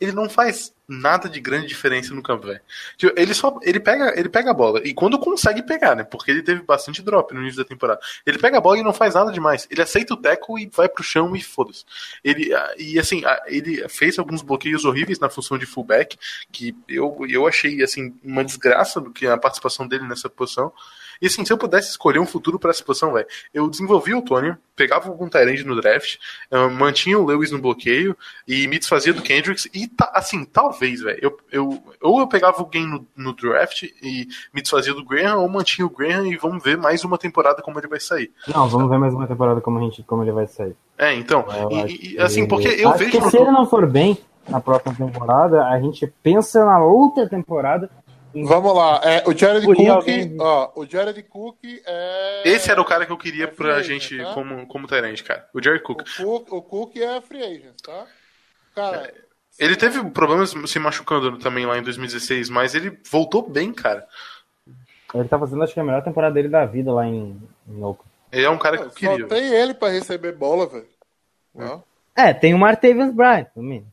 [0.00, 2.60] ele não faz nada de grande diferença no campo, velho.
[2.96, 6.02] Tipo, Ele só ele pega, ele pega a bola e quando consegue pegar, né?
[6.02, 8.00] Porque ele teve bastante drop no início da temporada.
[8.24, 9.68] Ele pega a bola e não faz nada demais.
[9.70, 11.84] Ele aceita o tackle e vai pro chão e foda-se.
[12.24, 16.16] Ele ah, e assim, ah, ele fez alguns bloqueios horríveis na função de fullback,
[16.50, 20.72] que eu, eu achei assim uma desgraça do que a participação dele nessa posição.
[21.20, 24.22] E assim, se eu pudesse escolher um futuro para essa posição, velho, eu desenvolvia o
[24.22, 26.16] Tony, pegava algum Tyrande no draft,
[26.76, 28.16] mantinha o Lewis no bloqueio
[28.46, 29.66] e me desfazia do Kendricks.
[29.74, 34.28] E ta- assim, talvez, velho, eu, eu, ou eu pegava alguém no, no draft e
[34.54, 37.78] me desfazia do Graham, ou mantinha o Graham e vamos ver mais uma temporada como
[37.78, 38.30] ele vai sair.
[38.54, 40.76] Não, vamos ver mais uma temporada como, a gente, como ele vai sair.
[40.96, 43.10] É, então, Eu e- e, assim, porque eu vejo.
[43.10, 44.16] que se ele não for bem
[44.48, 47.90] na próxima temporada, a gente pensa na outra temporada.
[48.34, 49.00] Vamos lá.
[49.04, 52.42] É, o Jared Por Cook, alguém- ó, o Jared Cook é.
[52.44, 54.34] Esse era o cara que eu queria É pra free gente agent, tá?
[54.34, 55.48] como, como Tyrande, cara.
[55.54, 56.02] O Jerry Cook.
[56.20, 58.06] O Cook, o Cook é free agent, tá?
[58.74, 59.12] Cara,
[59.58, 64.06] Ele teve problemas se machucando também lá em 2016, mas ele voltou bem, cara.
[65.14, 68.10] Ele tá fazendo, acho que a melhor temporada dele da vida lá em, em Oakland.
[68.30, 69.26] Ele é um cara que eu só queria.
[69.26, 70.86] tem ele pra receber bola, velho.
[71.54, 71.82] Não?
[72.14, 73.86] É, tem o Martavius Bryant também.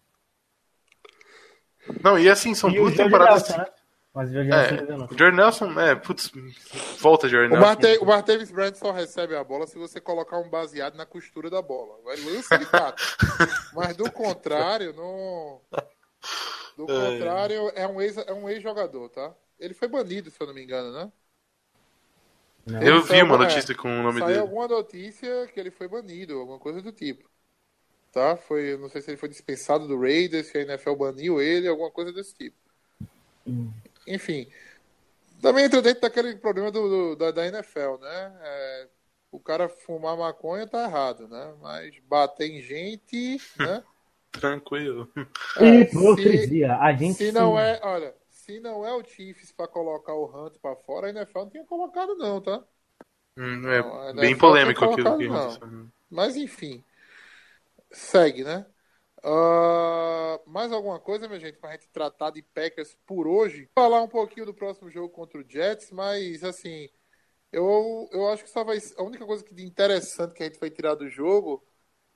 [2.04, 3.48] Não, e assim, são E duas temporadas.
[3.48, 3.68] Nelson, né?
[4.16, 6.32] Mas o Jordan Nelson É, o Jordan Nelson, é, putz,
[7.00, 7.66] volta, Jordan O, Nelson.
[7.68, 11.62] Marte, o Martavis só recebe a bola se você colocar um baseado na costura da
[11.62, 12.02] bola.
[12.04, 13.04] Vai lança de fato.
[13.76, 15.60] Mas do contrário, não.
[16.78, 19.36] Do contrário, é um ex- é um ex-jogador, tá?
[19.60, 21.12] Ele foi banido, se eu não me engano, né?
[22.66, 22.82] Não.
[22.82, 24.40] Eu vi uma é, notícia com o nome Saiu dele.
[24.40, 27.30] alguma notícia que ele foi banido, alguma coisa do tipo.
[28.12, 28.38] Tá?
[28.38, 31.92] Foi, não sei se ele foi dispensado do Raiders, se a NFL baniu ele, alguma
[31.92, 32.58] coisa desse tipo.
[34.08, 34.48] Enfim.
[35.42, 38.40] Também entra dentro daquele problema do, do- da, da NFL, né?
[38.42, 38.90] É,
[39.32, 41.56] o cara fumar maconha tá errado, né?
[41.62, 43.84] Mas bater em gente, né?
[44.32, 45.08] Tranquilo.
[45.56, 46.78] É, se, Hipocrisia.
[46.80, 50.60] A gente se não é, olha, se não é o Chiefs pra colocar o Hunt
[50.60, 52.64] pra fora, a NFL não tinha colocado não, tá?
[53.38, 55.62] Hum, é Não, bem polêmico aquilo que aconteceu.
[56.10, 56.84] Mas enfim.
[57.92, 58.66] Segue, né?
[59.28, 63.68] Ah, mais alguma coisa, minha gente, pra gente tratar de Packers por hoje?
[63.74, 66.88] Falar um pouquinho do próximo jogo contra o Jets, mas assim,
[67.52, 70.60] eu, eu acho que só vai a única coisa que de interessante que a gente
[70.60, 71.66] vai tirar do jogo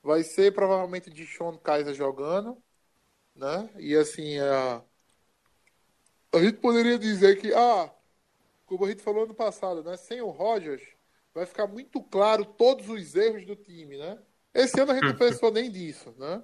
[0.00, 2.56] vai ser provavelmente de Sean Kaiser jogando,
[3.34, 3.68] né?
[3.76, 4.80] E assim, a,
[6.32, 7.92] a gente poderia dizer que, ah,
[8.66, 9.96] como a gente falou ano passado, né?
[9.96, 10.86] Sem o Rodgers,
[11.34, 14.16] vai ficar muito claro todos os erros do time, né?
[14.54, 16.40] Esse ano a gente não pensou nem disso, né?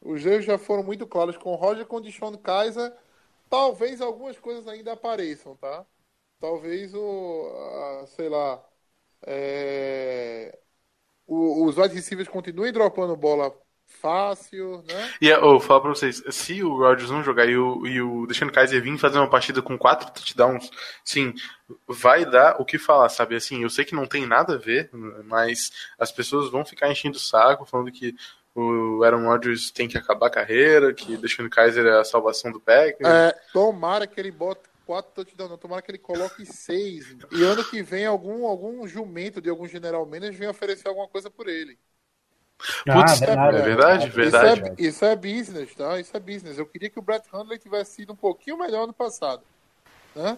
[0.00, 2.92] Os erros já foram muito claros com Roger, com o Deshaun Kaiser.
[3.50, 5.86] Talvez algumas coisas ainda apareçam, tá?
[6.40, 7.50] Talvez o,
[8.02, 8.64] a, sei lá,
[9.26, 10.58] é,
[11.26, 15.14] o- os wide continuem dropando bola fácil, né?
[15.20, 18.26] E eu vou falar pra vocês, se o Rodgers não jogar e o, e o
[18.52, 20.70] Kaiser vir fazer uma partida com quatro touchdowns,
[21.04, 21.34] sim,
[21.86, 23.36] vai dar o que falar, sabe?
[23.36, 24.90] Assim, eu sei que não tem nada a ver,
[25.24, 28.14] mas as pessoas vão ficar enchendo o saco, falando que
[28.60, 32.50] o Aaron Rodgers tem que acabar a carreira, que o Deshaun Kaiser é a salvação
[32.50, 33.08] do Packers.
[33.08, 35.58] É, tomara que ele bote quatro touchdowns, não.
[35.58, 37.14] Tomara que ele coloque seis.
[37.30, 41.30] E ano que vem algum, algum jumento de algum general manager venha oferecer alguma coisa
[41.30, 41.78] por ele.
[42.58, 44.58] Putz, Ah, é verdade, verdade.
[44.58, 46.00] Isso é, isso é business, tá?
[46.00, 46.58] Isso é business.
[46.58, 49.42] Eu queria que o Brett Hundley tivesse sido um pouquinho melhor ano passado.
[50.16, 50.36] Né?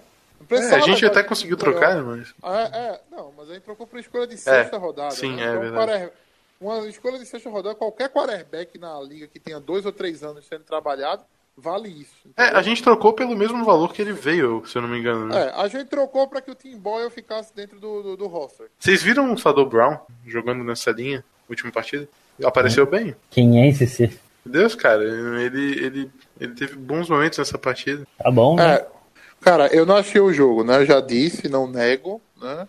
[0.51, 1.73] É, a gente até conseguiu melhor.
[1.73, 2.35] trocar, né, mas...
[2.43, 5.12] Ah, É, é, não, mas a gente trocou por escolha de sexta rodada.
[5.12, 5.45] sim, né?
[5.45, 5.87] é Então, verdade.
[5.87, 6.12] quare-
[6.61, 10.45] Uma escolha de sexta rodada, qualquer quarterback na liga que tenha dois ou três anos
[10.47, 11.25] sendo trabalhado,
[11.57, 12.29] vale isso.
[12.37, 15.29] É, a gente trocou pelo mesmo valor que ele veio, se eu não me engano.
[15.29, 15.47] Né?
[15.47, 18.69] É, a gente trocou para que o Tim Boyle ficasse dentro do, do, do roster.
[18.79, 22.07] Vocês viram o Fador Brown jogando nessa linha, última partida?
[22.45, 23.17] Apareceu bem.
[23.31, 24.21] Quem é esse ser?
[24.45, 28.07] Deus, cara, ele, ele, ele teve bons momentos nessa partida.
[28.19, 28.75] Tá bom, né?
[28.75, 28.87] É,
[29.41, 30.83] cara, eu não achei o jogo, né?
[30.83, 32.69] Eu já disse, não nego, né?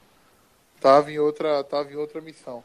[0.79, 2.63] Tava em outra, tava em outra missão.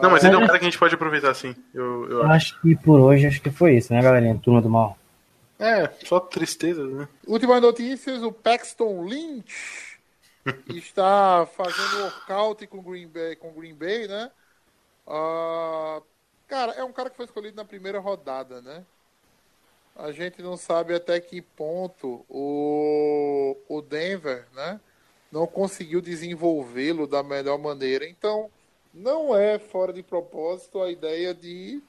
[0.00, 1.54] Não, mas ele é um cara que a gente pode aproveitar sim.
[1.74, 2.30] Eu, eu Eu acho.
[2.30, 4.38] acho que por hoje acho que foi isso, né, galerinha?
[4.38, 4.96] Turma do mal.
[5.58, 7.08] É, só tristeza, né?
[7.26, 10.00] Últimas notícias, o Paxton Lynch
[10.68, 14.32] está fazendo workout com Green Bay, com Green Bay, né?
[15.06, 16.02] Ah,
[16.48, 18.86] cara, é um cara que foi escolhido na primeira rodada, né?
[19.94, 24.80] A gente não sabe até que ponto o, o Denver, né?
[25.30, 28.06] Não conseguiu desenvolvê-lo da melhor maneira.
[28.08, 28.50] Então,
[28.92, 31.82] não é fora de propósito a ideia de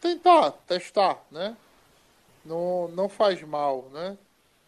[0.00, 1.56] tentar, testar, né?
[2.44, 4.16] Não, não faz mal, né?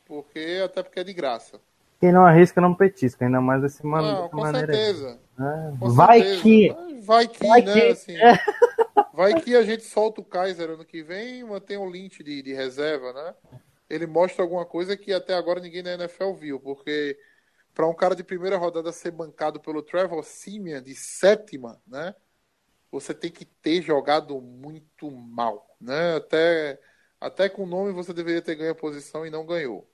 [0.07, 1.61] Porque até porque é de graça.
[2.01, 4.03] Quem não arrisca não petisca, ainda mais desse man...
[4.03, 4.73] Não, com maneira.
[4.73, 5.19] certeza.
[5.39, 6.43] Ah, com vai certeza.
[6.43, 6.77] que.
[7.03, 7.73] Vai que, Vai né?
[7.73, 7.87] que.
[7.89, 8.15] Assim,
[9.13, 12.43] vai que a gente solta o Kaiser ano que vem e mantém o Lynch de,
[12.43, 13.35] de reserva, né?
[13.89, 17.19] Ele mostra alguma coisa que até agora ninguém na NFL viu, porque
[17.79, 22.13] para um cara de primeira rodada ser bancado pelo Trevor Simeon de sétima, né?
[22.91, 26.17] Você tem que ter jogado muito mal, né?
[26.17, 26.81] Até,
[27.21, 29.89] até com o nome você deveria ter ganho a posição e não ganhou.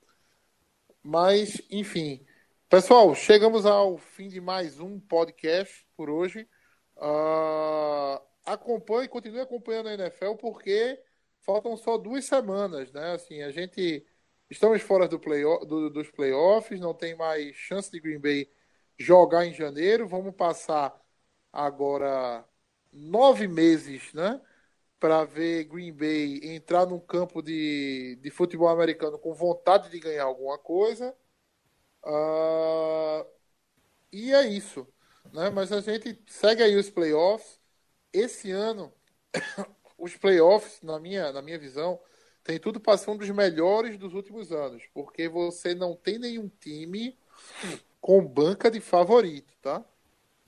[1.03, 2.25] Mas, enfim.
[2.71, 6.49] Pessoal, chegamos ao fim de mais um podcast por hoje.
[6.97, 10.99] Ah, acompanhe, continue acompanhando a NFL, porque
[11.43, 13.13] faltam só duas semanas, né?
[13.13, 14.07] Assim, a gente
[14.55, 18.49] estamos fora do play, do, dos playoffs, não tem mais chance de Green Bay
[18.99, 20.09] jogar em janeiro.
[20.09, 20.99] Vamos passar
[21.53, 22.45] agora
[22.93, 24.41] nove meses, né?
[25.01, 30.25] Para ver Green Bay entrar num campo de, de futebol americano com vontade de ganhar
[30.25, 31.15] alguma coisa.
[32.05, 33.27] Ah,
[34.13, 34.87] e é isso.
[35.33, 35.51] Né?
[35.51, 37.61] Mas a gente segue aí os playoffs.
[38.13, 38.93] Esse ano,
[39.99, 42.01] os playoffs, na minha, na minha visão,
[42.45, 44.83] tem tudo para ser um dos melhores dos últimos anos.
[44.93, 47.17] Porque você não tem nenhum time
[48.01, 49.83] com banca de favorito, tá?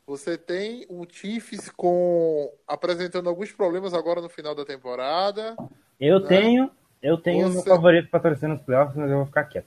[0.07, 5.57] Você tem um Chiefs com apresentando alguns problemas agora no final da temporada.
[5.99, 6.28] Eu Né?
[6.28, 6.70] tenho,
[7.03, 9.66] eu tenho Você- meu favorito pra torcer nos playoffs, mas eu vou ficar quieto.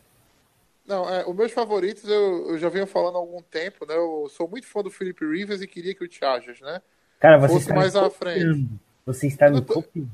[0.86, 3.96] Não, é, os meus favoritos eu, eu já venho falando há algum tempo, né?
[3.96, 6.82] Eu sou muito fã do Philip Rivers e queria que o Chargers, né?
[7.20, 8.70] Cara, você Fosse está mais à frente.
[9.06, 10.10] Você está me copiando.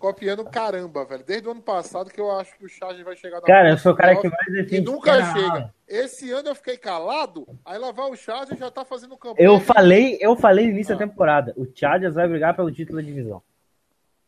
[0.00, 1.22] Copiando caramba, velho.
[1.24, 3.76] Desde o ano passado que eu acho que o Chargers vai chegar na Cara, eu
[3.78, 4.90] sou o cara que mais e defende.
[4.90, 5.32] nunca cara.
[5.34, 5.74] chega.
[5.86, 9.46] Esse ano eu fiquei calado, aí lá vai o Chargers e já tá fazendo campanha.
[9.46, 10.98] Eu falei, eu falei no início Ah.
[10.98, 11.52] da temporada.
[11.54, 13.42] O Chargers vai brigar pelo título da divisão.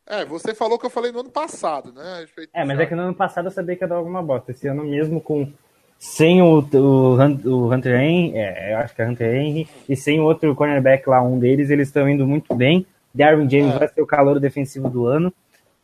[0.07, 2.27] É, você falou que eu falei no ano passado, né?
[2.53, 4.51] É, mas é que no ano passado eu sabia que ia dar alguma bosta.
[4.51, 5.51] Esse ano mesmo com
[5.99, 10.21] sem o, o, o Hunter Henry, é, eu acho que é Hunter Henry, e sem
[10.21, 12.85] outro cornerback lá, um deles, eles estão indo muito bem.
[13.15, 13.79] Darwin James É.
[13.79, 15.33] vai ser o calor defensivo do ano.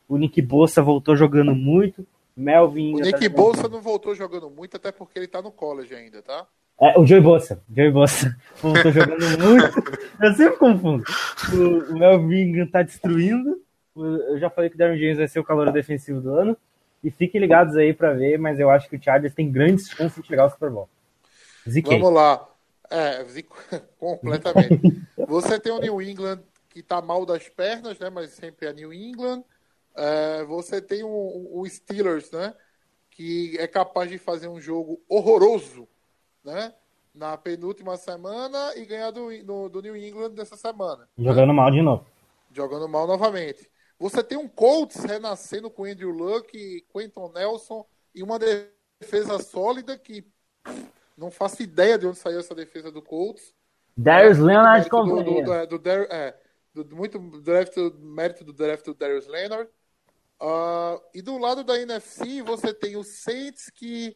[0.09, 2.05] O Nick Bossa voltou jogando muito.
[2.35, 2.95] Melvin.
[2.95, 6.47] O Nick Bolsa não voltou jogando muito, até porque ele tá no college ainda, tá?
[6.81, 7.61] É, o Joey Bossa.
[7.75, 8.35] Joey Bossa.
[8.61, 9.99] Voltou jogando muito.
[10.21, 11.03] Eu sempre confundo.
[11.53, 13.61] O, o Melvin tá destruindo.
[13.95, 16.57] Eu já falei que o Darren James vai ser o calor defensivo do ano.
[17.03, 20.21] E fiquem ligados aí pra ver, mas eu acho que o Chargers tem grandes chances
[20.21, 20.87] de chegar ao Super Bowl.
[21.69, 21.99] Ziquei.
[21.99, 22.47] Vamos lá.
[22.89, 23.57] É, zico-
[23.99, 25.01] completamente.
[25.27, 26.39] Você tem o New England
[26.69, 28.09] que tá mal das pernas, né?
[28.09, 29.43] Mas sempre é New England.
[29.99, 31.09] É, você tem o,
[31.59, 32.53] o Steelers, né?
[33.11, 35.87] Que é capaz de fazer um jogo horroroso,
[36.43, 36.73] né?
[37.13, 41.09] na penúltima semana e ganhar do, no- do New England dessa semana.
[41.17, 42.05] Jogando mal de novo.
[42.53, 43.69] Jogando mal novamente.
[43.97, 46.47] Você tem um Colts renascendo com Andrew Luck,
[46.93, 47.85] Quentin Nelson
[48.15, 50.23] e uma defesa sólida que
[51.17, 53.53] não faço ideia de onde saiu essa defesa do Colts.
[53.97, 55.23] Darius Muito Leonard do,
[55.65, 56.39] do, do, Dar- é,
[56.73, 59.69] do- muito draft, mérito do draft do Darius Leonard.
[60.39, 64.15] Ah, e do lado da NFC, você tem o Saints que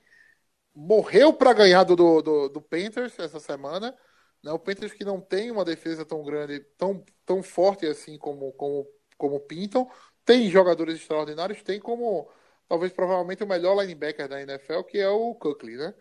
[0.74, 3.96] morreu para ganhar do, do, do, do Panthers essa semana.
[4.44, 4.52] Né?
[4.52, 8.88] O Panthers que não tem uma defesa tão grande, tão, tão forte assim como, como,
[9.18, 9.90] como pintam.
[10.26, 12.30] Tem jogadores extraordinários, tem como
[12.68, 15.94] talvez provavelmente o melhor linebacker da NFL, que é o Cookley, né?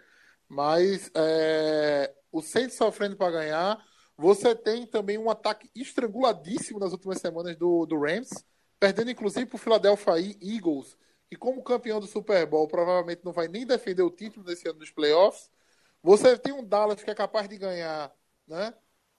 [0.49, 3.85] Mas é, o Saints sofrendo para ganhar.
[4.16, 8.31] Você tem também um ataque estranguladíssimo nas últimas semanas do, do Rams,
[8.83, 13.47] perdendo inclusive para o Philadelphia Eagles, que como campeão do Super Bowl provavelmente não vai
[13.47, 15.49] nem defender o título nesse ano dos playoffs.
[16.03, 18.12] Você tem um Dallas que é capaz de ganhar,
[18.45, 18.74] né?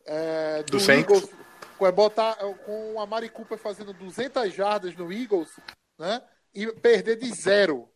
[0.05, 1.33] É, Do Saints.
[1.77, 2.35] com, é, botar,
[2.65, 5.57] com a Mari Cooper fazendo 200 jardas no Eagles,
[5.97, 6.21] né?
[6.53, 7.87] E perder de zero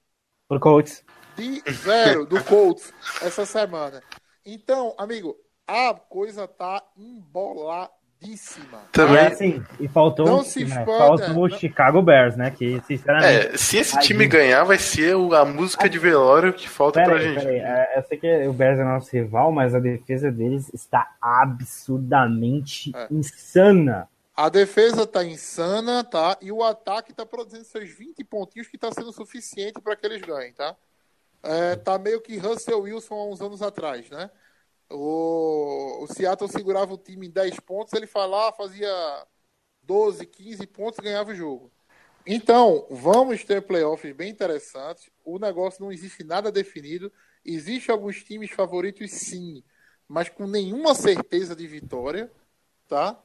[0.48, 1.04] Pro Colts.
[1.36, 4.02] de zero do Colts essa semana.
[4.46, 5.38] Então, amigo,
[5.68, 7.97] a coisa tá emboladíssima.
[8.92, 9.16] Também.
[9.18, 10.84] É, assim, e faltou, Não se né?
[11.36, 11.50] o?
[11.50, 12.50] Chicago Bears, né?
[12.52, 13.48] Que, sinceramente.
[13.54, 14.32] É, se esse time gente.
[14.32, 17.44] ganhar, vai ser o- a música de velório que falta pra Peraí, gente.
[17.44, 17.60] peraí.
[17.60, 22.92] é, Eu sei que o Bears é nosso rival, mas a defesa deles está absurdamente
[22.96, 23.08] É.
[23.12, 24.08] insana.
[24.36, 26.38] A defesa tá insana, tá?
[26.42, 30.22] E o ataque tá produzindo seus 20 pontinhos que tá sendo suficiente para que eles
[30.22, 30.76] ganhem, tá?
[31.44, 34.30] É, tá meio que Russell Wilson há uns anos atrás, né?
[34.90, 38.90] O, o Seattle segurava o time em 10 pontos, ele falava, fazia
[39.84, 41.72] 12, 15 pontos e ganhava o jogo.
[42.26, 45.10] Então, vamos ter playoffs bem interessantes.
[45.24, 47.12] O negócio não existe nada definido.
[47.46, 49.64] Existem alguns times favoritos, sim,
[50.08, 52.30] mas com nenhuma certeza de vitória,
[52.86, 53.18] tá?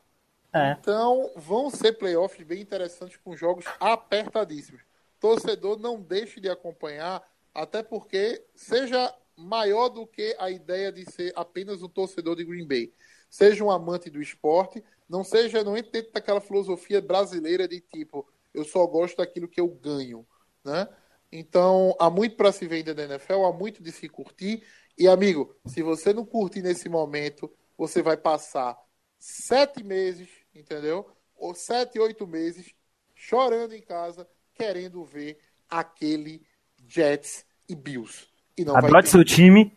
[0.53, 0.73] É.
[0.73, 4.83] Então, vão ser playoffs bem interessantes com jogos apertadíssimos.
[5.19, 11.33] Torcedor, não deixe de acompanhar, até porque seja maior do que a ideia de ser
[11.37, 12.93] apenas um torcedor de Green Bay.
[13.31, 18.29] Seja um amante do esporte, não seja, não entre dentro daquela filosofia brasileira de tipo,
[18.53, 20.27] eu só gosto daquilo que eu ganho,
[20.65, 20.89] né?
[21.31, 24.63] Então, há muito para se vender na NFL, há muito de se curtir.
[24.99, 28.79] E, amigo, se você não curtir nesse momento, você vai passar
[29.19, 31.11] sete meses, entendeu?
[31.35, 32.75] Ou sete, oito meses
[33.15, 35.39] chorando em casa, querendo ver
[35.71, 36.45] aquele
[36.87, 38.32] Jets e Bills.
[38.63, 39.11] E não vai Adote ter.
[39.11, 39.73] seu time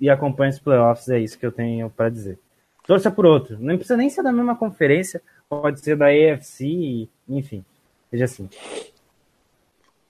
[0.00, 2.38] e, acompanhe os playoffs, é isso que eu tenho pra dizer.
[2.86, 3.56] Torça por outro.
[3.58, 7.64] Não precisa nem ser da mesma conferência, pode ser da AFC, enfim.
[8.10, 8.48] Seja assim.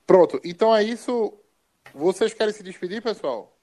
[0.07, 1.35] Pronto, então é isso.
[1.95, 3.57] Vocês querem se despedir, pessoal?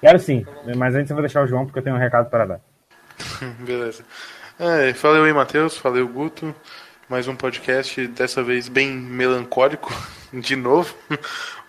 [0.00, 0.44] Quero sim,
[0.76, 2.60] mas antes eu vou deixar o João porque eu tenho um recado para dar.
[3.64, 4.04] Beleza.
[4.58, 5.78] É, valeu aí, Matheus.
[5.78, 6.54] Valeu, Guto.
[7.08, 9.92] Mais um podcast, dessa vez bem melancólico,
[10.32, 10.94] de novo.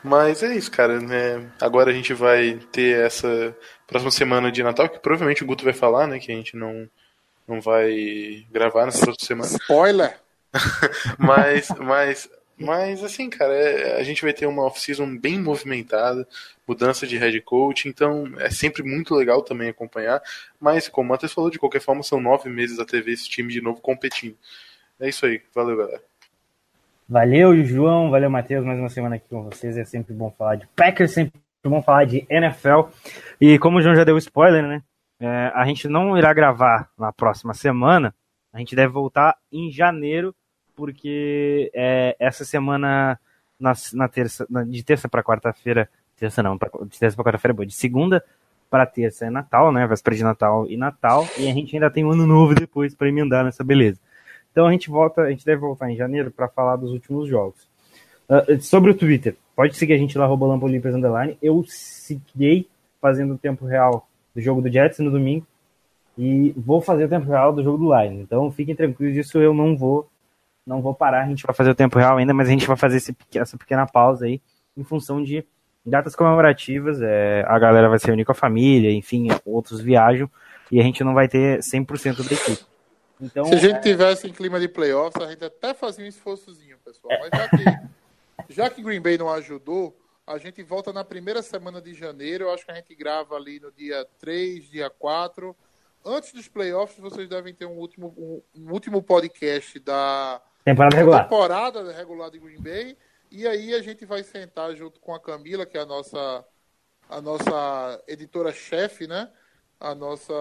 [0.03, 0.99] Mas é isso, cara.
[0.99, 1.49] né?
[1.61, 3.55] Agora a gente vai ter essa
[3.87, 6.19] próxima semana de Natal, que provavelmente o Guto vai falar, né?
[6.19, 6.89] Que a gente não,
[7.47, 9.57] não vai gravar nessa próxima semana.
[9.61, 10.19] Spoiler!
[11.17, 16.27] Mas, mas, mas assim, cara, é- a gente vai ter uma off-season bem movimentada,
[16.67, 20.21] mudança de head coach, então é sempre muito legal também acompanhar.
[20.59, 23.51] Mas, como o Matheus falou, de qualquer forma, são nove meses até ver esse time
[23.51, 24.37] de novo competindo.
[24.99, 26.03] É isso aí, valeu, galera.
[27.17, 28.09] Valeu, João.
[28.09, 28.65] Valeu, Matheus.
[28.65, 29.77] Mais uma semana aqui com vocês.
[29.77, 32.89] É sempre bom falar de Packers, sempre bom falar de NFL.
[33.39, 34.81] E como o João já deu spoiler, né?
[35.19, 38.15] é, a gente não irá gravar na próxima semana.
[38.51, 40.33] A gente deve voltar em janeiro,
[40.75, 43.19] porque é, essa semana,
[43.59, 45.87] na, na terça, na- de terça para quarta-feira,
[46.17, 48.25] terça não, pra, de terça para quarta-feira, boa, de segunda
[48.71, 49.85] para terça é Natal, né?
[49.85, 51.27] Véspera de Natal e Natal.
[51.37, 53.99] E a gente ainda tem um ano novo depois para emendar nessa beleza.
[54.53, 57.67] Então a gente volta, a gente deve voltar em janeiro para falar dos últimos jogos.
[58.29, 61.37] Ah, sobre o Twitter, pode seguir a gente lá, Olímpias Underline.
[61.41, 62.67] Eu seguirei
[63.01, 65.45] fazendo o tempo real do jogo do Jets no domingo
[66.17, 68.21] e vou fazer o tempo real do jogo do Lions.
[68.21, 70.07] Então fiquem tranquilos, disso eu não vou
[70.65, 72.77] não vou parar, a gente vai fazer o tempo real ainda, mas a gente vai
[72.77, 74.39] fazer esse essa pequena pausa aí
[74.77, 75.43] em função de
[75.85, 80.29] datas comemorativas, é, a galera vai se reunir com a família, enfim, outros viajam
[80.71, 82.72] e a gente não vai ter 100% da equipe.
[83.23, 86.77] Então, Se a gente tivesse em clima de playoffs, a gente até fazia um esforçozinho,
[86.79, 87.17] pessoal.
[87.19, 89.97] Mas já que, já que Green Bay não ajudou,
[90.27, 92.45] a gente volta na primeira semana de janeiro.
[92.45, 95.55] Eu acho que a gente grava ali no dia 3, dia 4.
[96.05, 101.23] Antes dos playoffs, vocês devem ter um último, um, um último podcast da temporada regular.
[101.23, 102.97] temporada regular de Green Bay.
[103.31, 106.45] E aí a gente vai sentar junto com a Camila, que é a nossa,
[107.09, 109.29] a nossa editora-chefe, né?
[109.83, 110.33] a nossa.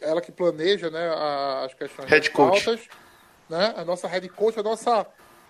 [0.00, 2.64] Ela que planeja né, a- as questões Head das coach.
[2.64, 2.88] pautas,
[3.48, 3.74] né?
[3.76, 5.06] A nossa head coach, a nossa.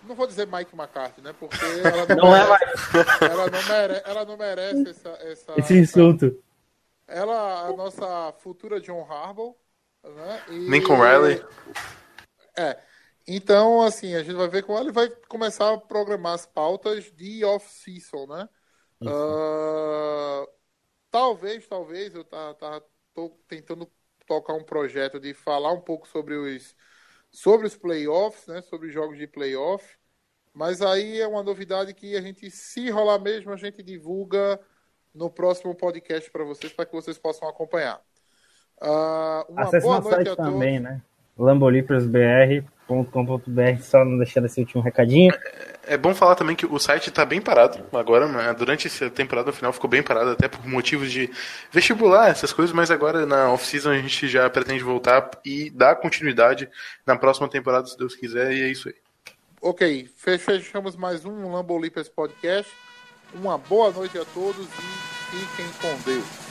[0.07, 1.33] Não vou dizer Mike McCarthy, né?
[1.39, 5.77] Porque ela não, Não é merece, ela não mere- ela não merece essa, essa, Esse
[5.77, 6.43] insulto.
[7.07, 9.55] ela, a nossa futura John Harbaugh,
[10.03, 10.41] né?
[10.49, 11.43] E- Lincoln Riley.
[12.57, 12.77] É.
[13.27, 17.45] Então, assim, a gente vai ver como ela vai começar a programar as pautas de
[17.45, 18.49] off-season, né?
[19.05, 20.45] Ah,
[21.09, 22.81] talvez, talvez, eu tá, tá,
[23.13, 23.89] tô tentando
[24.25, 26.75] tocar um projeto de falar um pouco sobre os,
[27.29, 28.61] sobre os playoffs, né?
[28.61, 29.97] Sobre os jogos de playoff.
[30.53, 34.59] Mas aí é uma novidade que a gente, se rolar mesmo, a gente divulga
[35.13, 38.01] no próximo podcast para vocês, para que vocês possam acompanhar.
[38.81, 40.51] Ah, uma Acesse boa noite site a todos.
[40.51, 41.01] também, né?
[41.37, 45.33] lambolippersbr.com.br Só não deixando esse último recadinho.
[45.83, 48.53] É bom falar também que o site tá bem parado agora, né?
[48.53, 51.29] durante essa temporada final ficou bem parado, até por motivos de
[51.71, 56.69] vestibular, essas coisas, mas agora na off-season a gente já pretende voltar e dar continuidade
[57.05, 58.95] na próxima temporada, se Deus quiser, e é isso aí.
[59.59, 61.79] Ok, fe- fechamos mais um Lambo
[62.15, 62.71] Podcast.
[63.33, 66.50] Uma boa noite a todos e fiquem com Deus.